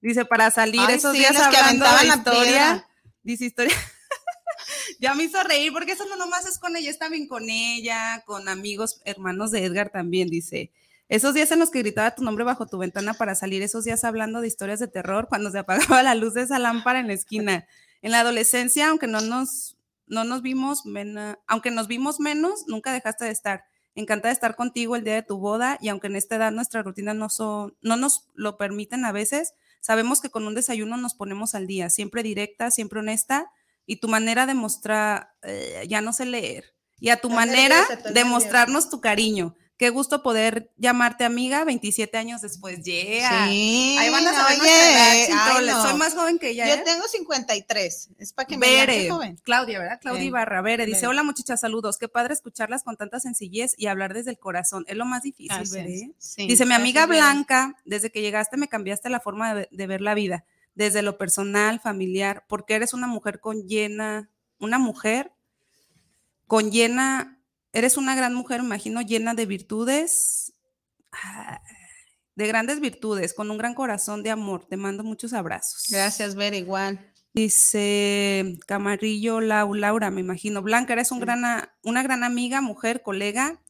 [0.00, 2.42] Dice, para salir Ay, esos sí, días hablando de aventaban la historia.
[2.44, 2.88] piedra.
[3.22, 3.74] Dice historia.
[5.00, 8.22] ya me hizo reír porque eso no nomás es con ella, está bien con ella,
[8.24, 10.72] con amigos, hermanos de Edgar también, dice.
[11.08, 14.02] Esos días en los que gritaba tu nombre bajo tu ventana para salir, esos días
[14.04, 17.12] hablando de historias de terror, cuando se apagaba la luz de esa lámpara en la
[17.12, 17.66] esquina.
[18.02, 19.76] En la adolescencia, aunque no nos,
[20.06, 20.82] no nos vimos,
[21.46, 23.64] aunque nos vimos menos, nunca dejaste de estar.
[23.94, 26.82] Encantada de estar contigo el día de tu boda y aunque en esta edad nuestra
[26.82, 31.14] rutina no, son, no nos lo permiten a veces, sabemos que con un desayuno nos
[31.14, 33.50] ponemos al día, siempre directa, siempre honesta
[33.86, 37.76] y tu manera de mostrar, eh, ya no sé leer, y a tu manera
[38.12, 39.56] de mostrarnos tu cariño.
[39.76, 42.82] Qué gusto poder llamarte amiga 27 años después.
[42.82, 43.46] Yeah.
[43.46, 43.96] Sí.
[43.98, 46.66] Ahí van a saber oye, Soy más joven que ella.
[46.66, 46.82] Yo ¿eh?
[46.82, 48.08] tengo 53.
[48.16, 49.38] Es para que me Bere, joven.
[49.42, 49.98] Claudia, ¿verdad?
[50.00, 50.62] Claudia Ibarra.
[50.62, 51.98] Bere dice, hola muchachas, saludos.
[51.98, 54.84] Qué padre escucharlas con tanta sencillez y hablar desde el corazón.
[54.88, 56.10] Es lo más difícil, ¿eh?
[56.38, 60.46] dice, mi amiga Blanca, desde que llegaste me cambiaste la forma de ver la vida,
[60.74, 65.32] desde lo personal, familiar, porque eres una mujer con llena, una mujer
[66.46, 67.35] con llena
[67.76, 70.54] Eres una gran mujer, me imagino, llena de virtudes,
[71.12, 71.60] ah,
[72.34, 74.64] de grandes virtudes, con un gran corazón de amor.
[74.64, 75.84] Te mando muchos abrazos.
[75.90, 77.12] Gracias, Ver, igual.
[77.34, 80.62] Dice Camarillo Laura, me imagino.
[80.62, 83.60] Blanca, eres un gran, una gran amiga, mujer, colega.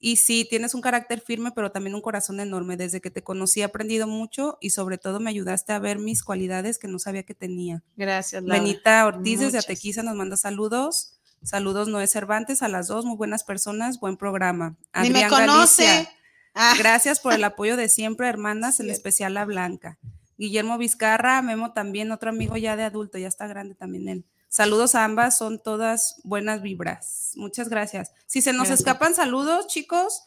[0.00, 2.78] Y sí, tienes un carácter firme, pero también un corazón enorme.
[2.78, 6.24] Desde que te conocí he aprendido mucho y sobre todo me ayudaste a ver mis
[6.24, 7.82] cualidades que no sabía que tenía.
[7.94, 8.62] Gracias, Laura.
[8.62, 11.20] Benita Ortiz desde Atequiza nos manda saludos.
[11.44, 14.76] Saludos, Noé Cervantes, a las dos, muy buenas personas, buen programa.
[15.02, 16.08] Ni me conoce.
[16.54, 16.74] Ah.
[16.78, 19.98] Gracias por el apoyo de siempre, hermanas, en especial a Blanca.
[20.38, 24.24] Guillermo Vizcarra, Memo también, otro amigo ya de adulto, ya está grande también él.
[24.48, 27.32] Saludos a ambas, son todas buenas vibras.
[27.36, 28.12] Muchas gracias.
[28.26, 30.22] Si se nos escapan saludos, chicos,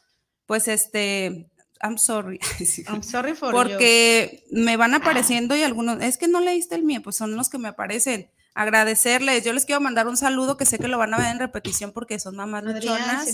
[0.46, 1.50] pues este,
[1.82, 2.40] I'm sorry.
[2.88, 7.02] I'm sorry for Porque me van apareciendo y algunos, es que no leíste el mío,
[7.02, 9.46] pues son los que me aparecen agradecerles.
[9.46, 11.92] Yo les quiero mandar un saludo que sé que lo van a ver en repetición
[11.92, 13.28] porque son mamás luchonas.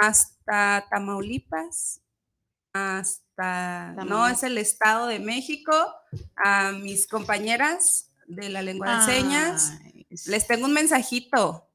[0.00, 2.00] hasta Tamaulipas,
[2.72, 5.72] hasta, no, es el Estado de México,
[6.36, 9.72] a mis compañeras de la lengua de señas.
[10.26, 11.68] Les tengo un mensajito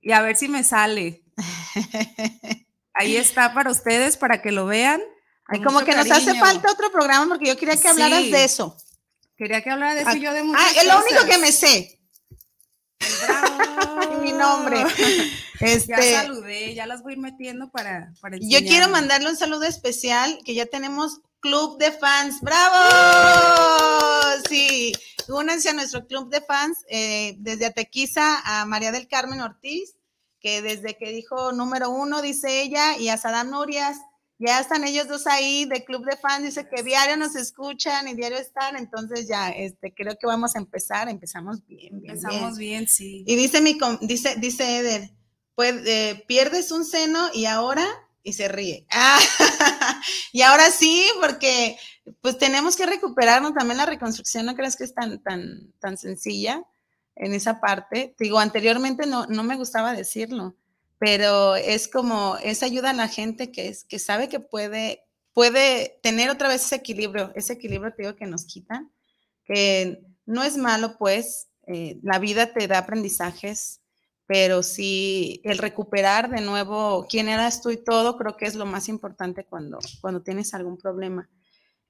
[0.00, 1.22] y a ver si me sale.
[2.92, 5.00] Ahí está para ustedes, para que lo vean.
[5.62, 8.76] como que nos hace falta otro programa porque yo quería que hablaras de eso.
[9.38, 12.00] Quería que hablara de eso yo de muchas Ah, es lo único que me sé.
[14.22, 14.84] Mi nombre.
[15.60, 20.38] Este, ya saludé, ya las voy metiendo para, para Yo quiero mandarle un saludo especial,
[20.44, 22.40] que ya tenemos club de fans.
[22.42, 22.76] ¡Bravo!
[24.48, 24.92] Sí,
[25.26, 29.96] únanse a nuestro club de fans eh, desde Atequiza a María del Carmen Ortiz,
[30.38, 33.96] que desde que dijo número uno, dice ella, y a Sadam Nurias,
[34.38, 38.14] ya están ellos dos ahí de club de fans, dice que diario nos escuchan y
[38.14, 42.86] diario están, entonces ya, este, creo que vamos a empezar, empezamos bien, bien Empezamos bien,
[42.86, 43.24] sí.
[43.26, 45.10] Y dice mi, dice, dice Eder,
[45.56, 47.84] pues eh, pierdes un seno y ahora,
[48.22, 48.86] y se ríe.
[48.90, 49.18] Ah,
[50.32, 51.76] y ahora sí, porque
[52.20, 56.62] pues tenemos que recuperarnos también la reconstrucción, ¿no crees que es tan, tan, tan sencilla
[57.16, 58.14] en esa parte?
[58.20, 60.54] digo, anteriormente no, no me gustaba decirlo
[60.98, 65.98] pero es como, es ayuda a la gente que, es, que sabe que puede, puede
[66.02, 68.92] tener otra vez ese equilibrio, ese equilibrio te digo que nos quitan,
[69.44, 73.80] que no es malo pues, eh, la vida te da aprendizajes,
[74.26, 78.66] pero sí el recuperar de nuevo quién eras tú y todo, creo que es lo
[78.66, 81.30] más importante cuando, cuando tienes algún problema.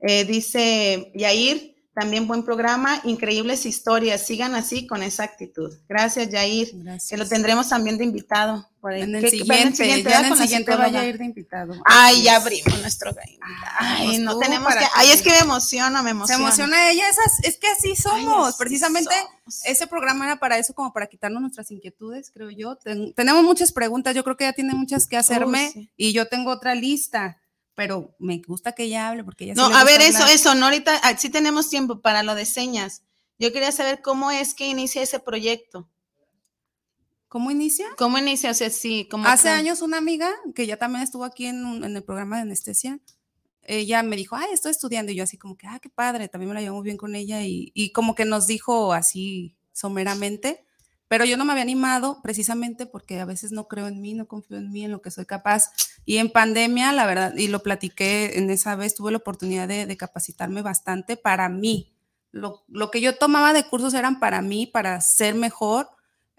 [0.00, 4.24] Eh, dice Yair, también buen programa, increíbles historias.
[4.24, 5.74] Sigan así con esa actitud.
[5.88, 6.70] Gracias, Jair.
[7.08, 8.68] Que lo tendremos también de invitado.
[8.84, 11.74] En el, siguiente, ya en el siguiente vaya a ir de invitado.
[11.84, 13.10] Ay, ya abrimos nuestro
[13.76, 14.84] Ay, no tenemos que.
[14.94, 16.52] Ay, es que me emociona, me emociona.
[16.52, 17.04] Se emociona ella,
[17.42, 18.54] es que así somos.
[18.56, 19.14] Precisamente
[19.64, 22.78] ese programa era para eso, como para quitarnos nuestras inquietudes, creo yo.
[23.16, 26.76] tenemos muchas preguntas, yo creo que ella tiene muchas que hacerme y yo tengo otra
[26.76, 27.38] lista
[27.78, 30.98] pero me gusta que ella hable porque ella No, a ver, eso, eso, no, ahorita
[31.04, 33.04] ah, sí tenemos tiempo para lo de señas.
[33.38, 35.88] Yo quería saber cómo es que inicia ese proyecto.
[37.28, 37.86] ¿Cómo inicia?
[37.96, 38.50] ¿Cómo inicia?
[38.50, 41.94] O sea, sí, como Hace años una amiga que ya también estuvo aquí en, en,
[41.94, 42.98] el programa de anestesia,
[43.62, 46.48] ella me dijo, ay, estoy estudiando, y yo así como que, ah, qué padre, también
[46.48, 50.66] me la llevo muy bien con ella, y, y como que nos dijo así someramente,
[51.08, 54.28] pero yo no me había animado precisamente porque a veces no creo en mí, no
[54.28, 55.70] confío en mí, en lo que soy capaz.
[56.04, 59.96] Y en pandemia, la verdad, y lo platiqué en esa vez, tuve la oportunidad de,
[59.96, 61.92] capacitarme bastante para mí.
[62.30, 65.88] Lo, lo, que yo tomaba de cursos eran para mí, para ser mejor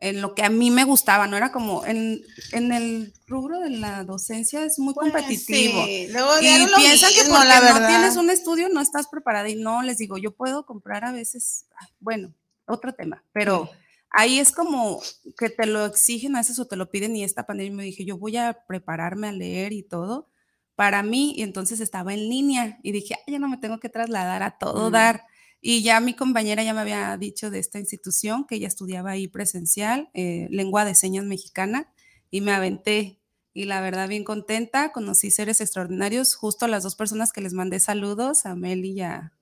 [0.02, 3.70] en lo que a mí me gustaba, no era como en, en el rubro de
[3.70, 5.84] la docencia es muy pues competitivo.
[5.86, 6.08] Sí.
[6.12, 7.82] Luego, y piensan que porque la verdad.
[7.82, 11.12] no tienes un estudio no estás preparada y no les digo, yo puedo comprar a
[11.12, 11.66] veces,
[12.00, 12.34] bueno,
[12.66, 13.70] otro tema, pero
[14.12, 15.02] ahí es como
[15.38, 18.06] que te lo exigen a veces o te lo piden y esta pandemia me dije,
[18.06, 20.30] yo voy a prepararme a leer y todo
[20.76, 24.44] para mí y entonces estaba en línea y dije, ya no me tengo que trasladar
[24.44, 24.94] a todo mm.
[24.94, 25.26] dar.
[25.60, 29.28] Y ya mi compañera ya me había dicho de esta institución que ella estudiaba ahí
[29.28, 31.92] presencial, eh, lengua de señas mexicana,
[32.32, 33.20] y me aventé.
[33.54, 37.52] Y la verdad, bien contenta, conocí seres extraordinarios, justo a las dos personas que les
[37.52, 39.34] mandé saludos, a Meli y a,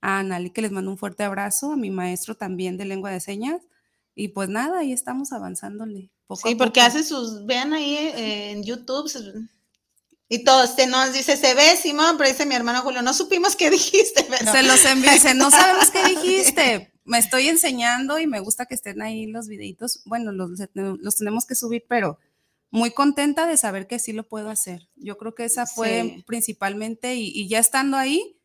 [0.00, 3.20] a Anali, que les mando un fuerte abrazo, a mi maestro también de lengua de
[3.20, 3.60] señas,
[4.14, 6.10] y pues nada, ahí estamos avanzándole.
[6.26, 9.10] Poco sí, porque hace sus, vean ahí eh, en YouTube,
[10.32, 13.56] y todos se nos dice, se ve, Simón, pero dice mi hermano Julio, no supimos
[13.56, 14.24] qué dijiste.
[14.44, 16.92] Se los envió, dice, no sabemos qué dijiste.
[17.04, 20.02] Me estoy enseñando y me gusta que estén ahí los videitos.
[20.04, 22.20] Bueno, los, los tenemos que subir, pero
[22.70, 24.88] muy contenta de saber que sí lo puedo hacer.
[24.94, 28.38] Yo creo que esa fue principalmente, y, ya estando ahí,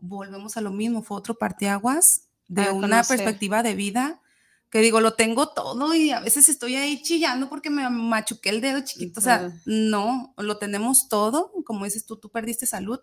[0.00, 4.20] volvemos a lo mismo, fue otro parteaguas de ah, una perspectiva de vida
[4.70, 8.60] que digo, lo tengo todo y a veces estoy ahí chillando porque me machuqué el
[8.60, 9.20] dedo chiquito.
[9.20, 11.52] O sea, no, lo tenemos todo.
[11.64, 13.00] Como dices tú, tú perdiste salud.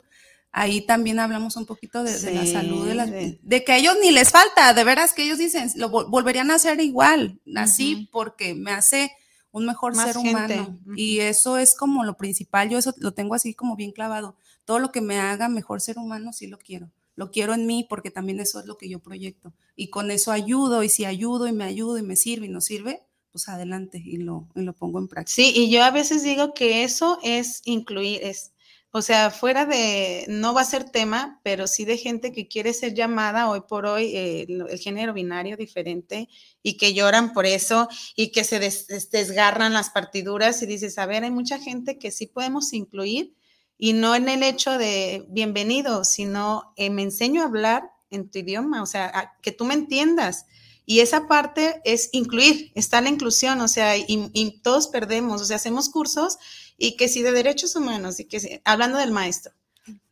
[0.52, 4.32] Ahí también hablamos un poquito de, la salud, de, de, que a ellos ni les
[4.32, 9.12] falta, de veras que ellos dicen, lo volverían a hacer igual, así, porque me hace
[9.52, 10.80] un mejor ser humano.
[10.96, 14.38] Y eso es como lo principal, yo eso lo tengo así como bien clavado.
[14.64, 17.86] Todo lo que me haga mejor ser humano, sí lo quiero lo quiero en mí
[17.90, 19.54] porque también eso es lo que yo proyecto.
[19.76, 22.62] Y con eso ayudo y si ayudo y me ayudo y me sirve y no
[22.62, 25.36] sirve, pues adelante y lo, lo pongo en práctica.
[25.36, 28.54] Sí, y yo a veces digo que eso es incluir, es,
[28.98, 32.72] o sea, fuera de, no va a ser tema, pero sí de gente que quiere
[32.72, 36.30] ser llamada hoy por hoy, eh, el, género binario diferente,
[36.64, 41.26] y que lloran por eso, y que se desgarran las partiduras, y dices, a ver,
[41.26, 43.36] hay mucha gente que sí podemos incluir,
[43.78, 48.40] y no en el hecho de bienvenido, sino eh, me enseño a hablar en tu
[48.40, 50.46] idioma, o sea, que tú me entiendas.
[50.86, 55.56] Y esa parte es incluir, está la inclusión, o sea, y, todos perdemos, o sea,
[55.56, 56.38] hacemos cursos
[56.78, 59.54] y que si de derechos humanos, y que hablando del maestro,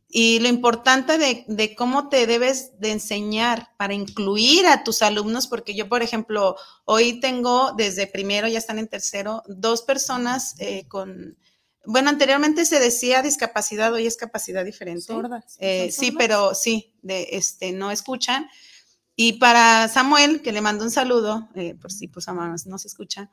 [0.10, 5.48] y lo importante de, de, cómo te debes de enseñar para incluir a tus alumnos,
[5.48, 6.56] porque yo, por ejemplo,
[6.86, 11.36] hoy tengo desde primero, ya están en tercero, dos personas eh, con
[11.86, 15.02] bueno, anteriormente se decía discapacidad, hoy es capacidad diferente.
[15.02, 15.58] Sordas.
[15.60, 18.48] Eh, sí, pero sí, de, este, no escuchan.
[19.16, 22.88] Y para Samuel, que le mando un saludo, eh, por si pues amados no se
[22.88, 23.30] escucha,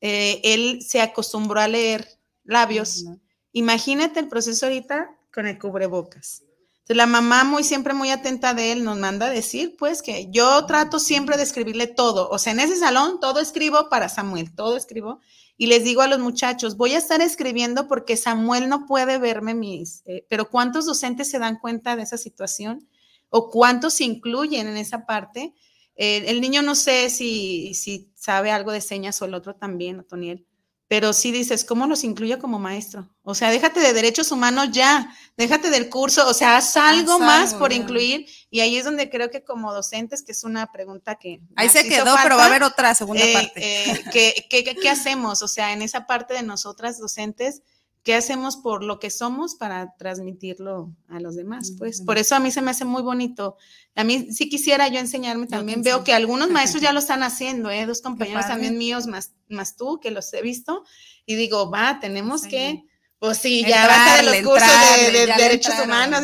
[0.00, 2.08] eh, él se acostumbró a leer
[2.44, 3.04] labios.
[3.52, 6.42] Imagínate el proceso ahorita con el cubrebocas.
[6.90, 10.28] Entonces, la mamá muy siempre muy atenta de él nos manda a decir, pues que
[10.30, 12.28] yo trato siempre de escribirle todo.
[12.30, 15.20] O sea, en ese salón todo escribo para Samuel, todo escribo
[15.60, 19.52] y les digo a los muchachos, voy a estar escribiendo porque Samuel no puede verme
[19.52, 22.88] mis, eh, pero ¿cuántos docentes se dan cuenta de esa situación?
[23.28, 25.52] ¿O cuántos se incluyen en esa parte?
[25.96, 30.00] Eh, el niño no sé si, si sabe algo de señas o el otro también,
[30.00, 30.46] Otoniel,
[30.90, 33.08] pero sí dices, ¿cómo los incluyo como maestro?
[33.22, 37.54] O sea, déjate de derechos humanos ya, déjate del curso, o sea, haz algo más
[37.54, 38.26] por incluir.
[38.50, 41.42] Y ahí es donde creo que como docentes, que es una pregunta que...
[41.54, 43.52] Ahí se quedó, pero va a haber otra segunda eh, parte.
[43.54, 45.42] Eh, ¿qué, qué, qué hacemos?
[45.42, 47.62] O sea, en esa parte de nosotras docentes,
[48.02, 51.74] ¿qué hacemos por lo que somos para transmitirlo a los demás?
[51.78, 53.56] Pues por eso a mí se me hace muy bonito.
[53.94, 55.82] A mí sí quisiera yo enseñarme también.
[55.82, 57.86] Veo que algunos maestros ya lo están haciendo, ¿eh?
[57.86, 60.84] dos compañeros también míos, más, más tú, que los he visto.
[61.26, 62.84] Y digo, va, tenemos que...
[63.20, 66.20] Pues sí, ya basta de los cursos de, derechos humanos.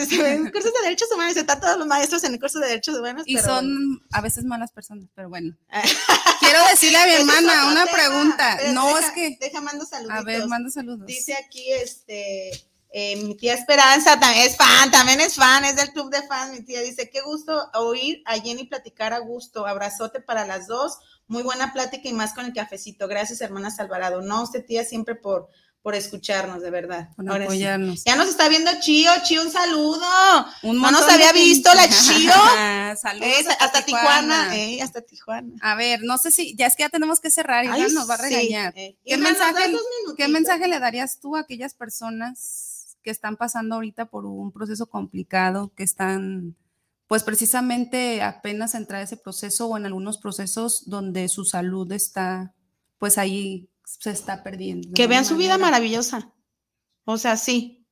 [0.51, 3.25] cursos de derechos humanos, están todos los maestros en el curso de derechos humanos.
[3.27, 5.55] Y son a veces malas personas, pero bueno.
[6.41, 8.59] Quiero decirle a mi hermana una pregunta.
[8.73, 9.37] no, es que.
[9.39, 10.17] Deja, mando saludos.
[10.17, 11.07] A ver, mando saludos.
[11.07, 12.51] Dice aquí, este.
[12.91, 16.53] Eh, mi tía Esperanza también es fan, también es fan, es del club de fans.
[16.53, 19.67] Mi tía dice: Qué gusto oír a Jenny platicar a gusto.
[19.67, 20.97] Abrazote para las dos.
[21.29, 23.07] Muy buena plática y más con el cafecito.
[23.07, 24.23] Gracias, hermana Alvarado.
[24.23, 25.51] No, usted, tía, siempre por
[25.87, 27.11] por escucharnos, de verdad.
[27.15, 28.03] Por apoyarnos.
[28.03, 30.05] Ya nos está viendo Chío, Chío, un saludo.
[30.65, 31.87] no nos había visto la.
[32.97, 33.47] Saludos.
[33.61, 34.51] hasta, Tijuana.
[34.83, 35.53] hasta Tijuana.
[35.63, 38.11] A ver, no sé si, ya es que ya tenemos que cerrar y ya nos
[38.11, 38.73] va a regañar.
[38.77, 38.97] Eh.
[39.05, 39.77] ¿Qué, mensaje,
[40.17, 44.87] ¿Qué mensaje le darías tú a aquellas personas que están pasando ahorita por un proceso
[44.87, 46.57] complicado, que están
[47.07, 52.55] pues precisamente apenas entrar a ese proceso o en algunos procesos donde su salud está
[52.99, 54.89] pues ahí se está perdiendo.
[54.95, 56.33] Que vean su vida maravillosa.
[57.05, 57.87] O sea, sí.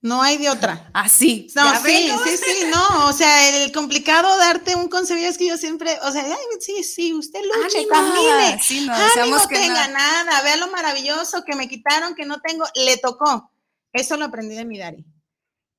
[0.00, 0.90] No hay de otra.
[0.94, 1.48] Así.
[1.56, 3.08] Ah, no, sí, sí, sí, no.
[3.08, 6.24] O sea, el complicado darte un consejo es que yo siempre, o sea,
[6.60, 8.60] sí, sí, usted luche, camine.
[8.62, 8.94] Sí, no,
[9.26, 10.42] no tenga nada.
[10.42, 12.64] Vea lo maravilloso que me quitaron, que no tengo.
[12.74, 13.50] Le tocó.
[13.92, 15.04] Eso lo aprendí de mi Dari.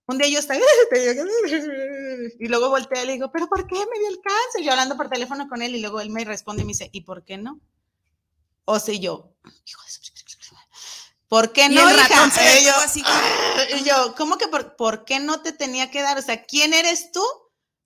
[0.07, 0.59] Un día yo estaba,
[2.39, 4.61] y luego volteé y le digo, ¿pero por qué me dio el cáncer?
[4.63, 7.01] Yo hablando por teléfono con él y luego él me responde y me dice, ¿y
[7.01, 7.59] por qué no?
[8.65, 9.35] O sea, yo,
[9.65, 10.05] hijo de.
[11.27, 12.59] ¿Por qué no, hija?
[12.59, 13.03] Y yo, así
[13.79, 16.17] y yo, ¿cómo que por, por qué no te tenía que dar?
[16.17, 17.23] O sea, ¿quién eres tú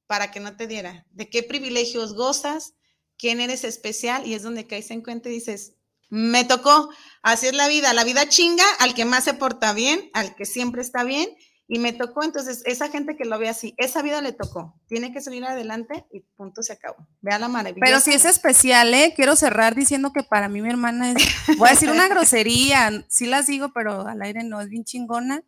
[0.08, 1.06] para que no te diera?
[1.12, 2.74] ¿De qué privilegios gozas?
[3.18, 4.28] ¿Quién eres especial?
[4.28, 5.74] Y es donde caes en cuenta y dices,
[6.10, 6.90] me tocó,
[7.22, 10.46] así es la vida, la vida chinga al que más se porta bien, al que
[10.46, 11.30] siempre está bien,
[11.72, 15.14] y me tocó, entonces, esa gente que lo ve así, esa vida le tocó, tiene
[15.14, 17.08] que salir adelante y punto, se acabó.
[17.22, 17.86] Vea la maravilla.
[17.86, 19.14] Pero si es especial, ¿eh?
[19.16, 21.24] Quiero cerrar diciendo que para mí mi hermana es,
[21.60, 25.44] voy a decir una grosería, sí las digo, pero al aire no, es bien chingona.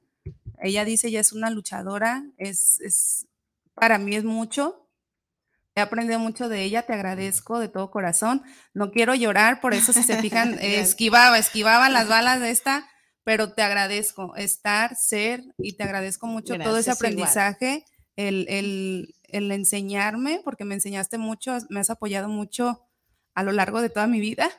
[0.59, 3.25] Ella dice, ella es una luchadora, es, es,
[3.73, 4.87] para mí es mucho,
[5.73, 8.43] he aprendido mucho de ella, te agradezco de todo corazón.
[8.75, 12.87] No quiero llorar, por eso si se fijan, esquivaba, esquivaba las balas de esta,
[13.23, 19.51] pero te agradezco estar, ser y te agradezco mucho todo ese aprendizaje, el, el, el,
[19.51, 22.87] enseñarme, porque me enseñaste mucho, me has apoyado mucho
[23.33, 24.49] a lo largo de toda mi vida.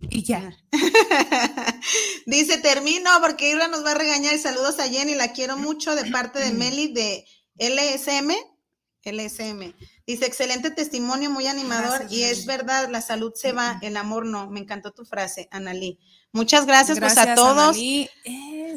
[0.00, 0.56] Y ya.
[2.26, 4.38] Dice, termino porque Irra nos va a regañar.
[4.38, 7.24] Saludos a Jenny, la quiero mucho de parte de Meli de
[7.56, 8.32] LSM.
[9.04, 9.74] LSM.
[10.06, 12.06] Dice, excelente testimonio, muy animador.
[12.10, 14.50] y es verdad, la salud se va, el amor no.
[14.50, 15.98] Me encantó tu frase, Analí.
[16.34, 17.76] Muchas gracias, pues a todos.
[17.78, 18.10] Eh,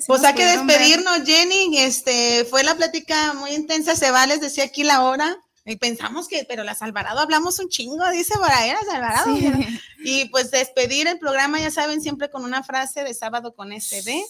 [0.06, 1.80] pues hay que despedirnos, Jenny.
[1.80, 3.96] Este, fue la plática muy intensa.
[3.96, 5.36] Se va, les decía aquí la hora.
[5.66, 9.36] Y pensamos que, pero las Alvarado hablamos un chingo, dice por ahí, las Alvarado.
[10.04, 14.24] Y pues despedir el programa, ya saben, siempre con una frase de sábado con SD.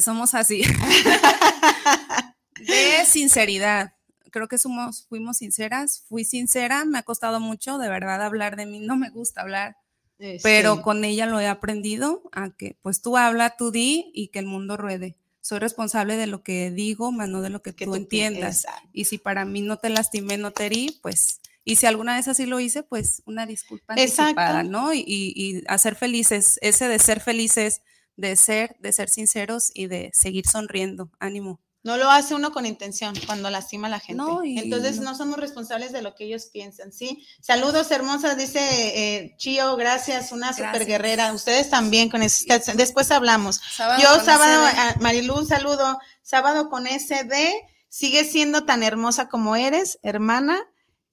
[0.00, 0.62] Somos así.
[2.58, 3.92] de sinceridad.
[4.32, 6.02] Creo que somos, fuimos sinceras.
[6.08, 8.80] Fui sincera, me ha costado mucho, de verdad, hablar de mí.
[8.80, 9.76] No me gusta hablar
[10.18, 14.28] eh, pero con ella lo he aprendido a que pues tú habla, tú di y
[14.28, 15.16] que el mundo ruede.
[15.40, 18.66] Soy responsable de lo que digo, más no de lo que, tú, entiendas.
[18.92, 22.26] Y si para mí no te lastimé, no te herí, pues, y si alguna vez
[22.26, 24.92] así lo hice, pues una disculpa anticipada, ¿no?
[24.92, 27.82] Y, y, y hacer felices, ese de ser felices,
[28.16, 31.10] de ser, de ser sinceros y de seguir sonriendo.
[31.20, 31.60] Ánimo.
[31.86, 34.22] No lo hace uno con intención cuando lastima a la gente.
[34.44, 35.14] Entonces no.
[35.14, 37.24] somos responsables de lo que ellos piensan, ¿sí?
[37.40, 41.32] Saludos hermosas, dice eh, Chio, gracias, una super guerrera.
[41.32, 42.44] Ustedes también con eso.
[42.74, 43.60] Después hablamos.
[44.02, 44.66] Yo sábado,
[45.00, 46.00] Marilu, un saludo.
[46.22, 47.54] Sábado con SD,
[47.88, 50.66] sigue siendo tan hermosa como eres, hermana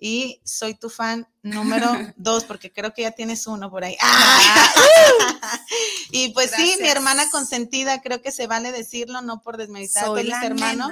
[0.06, 1.88] y soy tu fan número
[2.18, 3.96] dos, porque creo que ya tienes uno por ahí.
[4.02, 4.74] Ah.
[6.12, 10.12] y pues sí, mi hermana consentida, creo que se vale decirlo, no por desmeditar a
[10.12, 10.92] mis hermanos,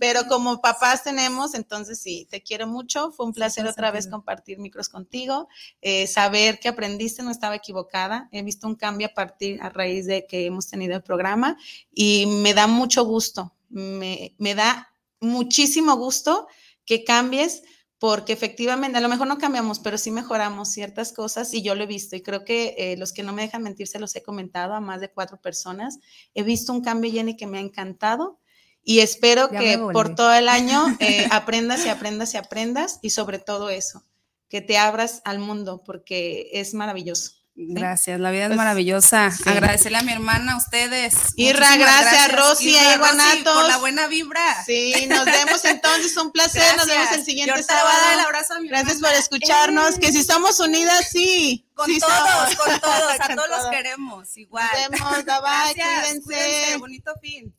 [0.00, 3.12] pero como papás tenemos, entonces sí, te quiero mucho.
[3.12, 5.46] Fue un placer otra vez compartir micros contigo,
[5.80, 8.28] eh, saber que aprendiste, no estaba equivocada.
[8.32, 11.56] He visto un cambio a partir, a raíz de que hemos tenido el programa
[11.94, 16.48] y me da mucho gusto, me, me da muchísimo gusto
[16.84, 17.62] que cambies
[18.00, 21.84] porque efectivamente, a lo mejor no cambiamos, pero sí mejoramos ciertas cosas y yo lo
[21.84, 24.22] he visto y creo que eh, los que no me dejan mentir se los he
[24.22, 25.98] comentado a más de cuatro personas.
[26.32, 28.40] He visto un cambio, Jenny, que me ha encantado
[28.82, 33.38] y espero que por todo el año eh, aprendas y aprendas y aprendas y sobre
[33.38, 34.06] todo eso,
[34.48, 37.39] que te abras al mundo porque es maravilloso.
[37.68, 39.30] Gracias, la vida es pues, maravillosa.
[39.44, 41.14] Agradecerle a mi hermana, a ustedes.
[41.36, 44.64] Irra, gracias, gracias, Rosy, Irra, Rosy, por la buena vibra.
[44.64, 47.98] Sí, nos vemos entonces, un placer, nos vemos el siguiente sábado.
[48.14, 50.12] El abrazo a mi gracias por escucharnos, que eh.
[50.12, 51.66] si estamos unidas, sí.
[51.74, 54.66] Con todos, con todos, a todos los queremos, igual.
[54.90, 56.22] Nos vemos, bye bye, cuídense.
[56.22, 56.76] cuídense.
[56.78, 57.54] Bonito fin.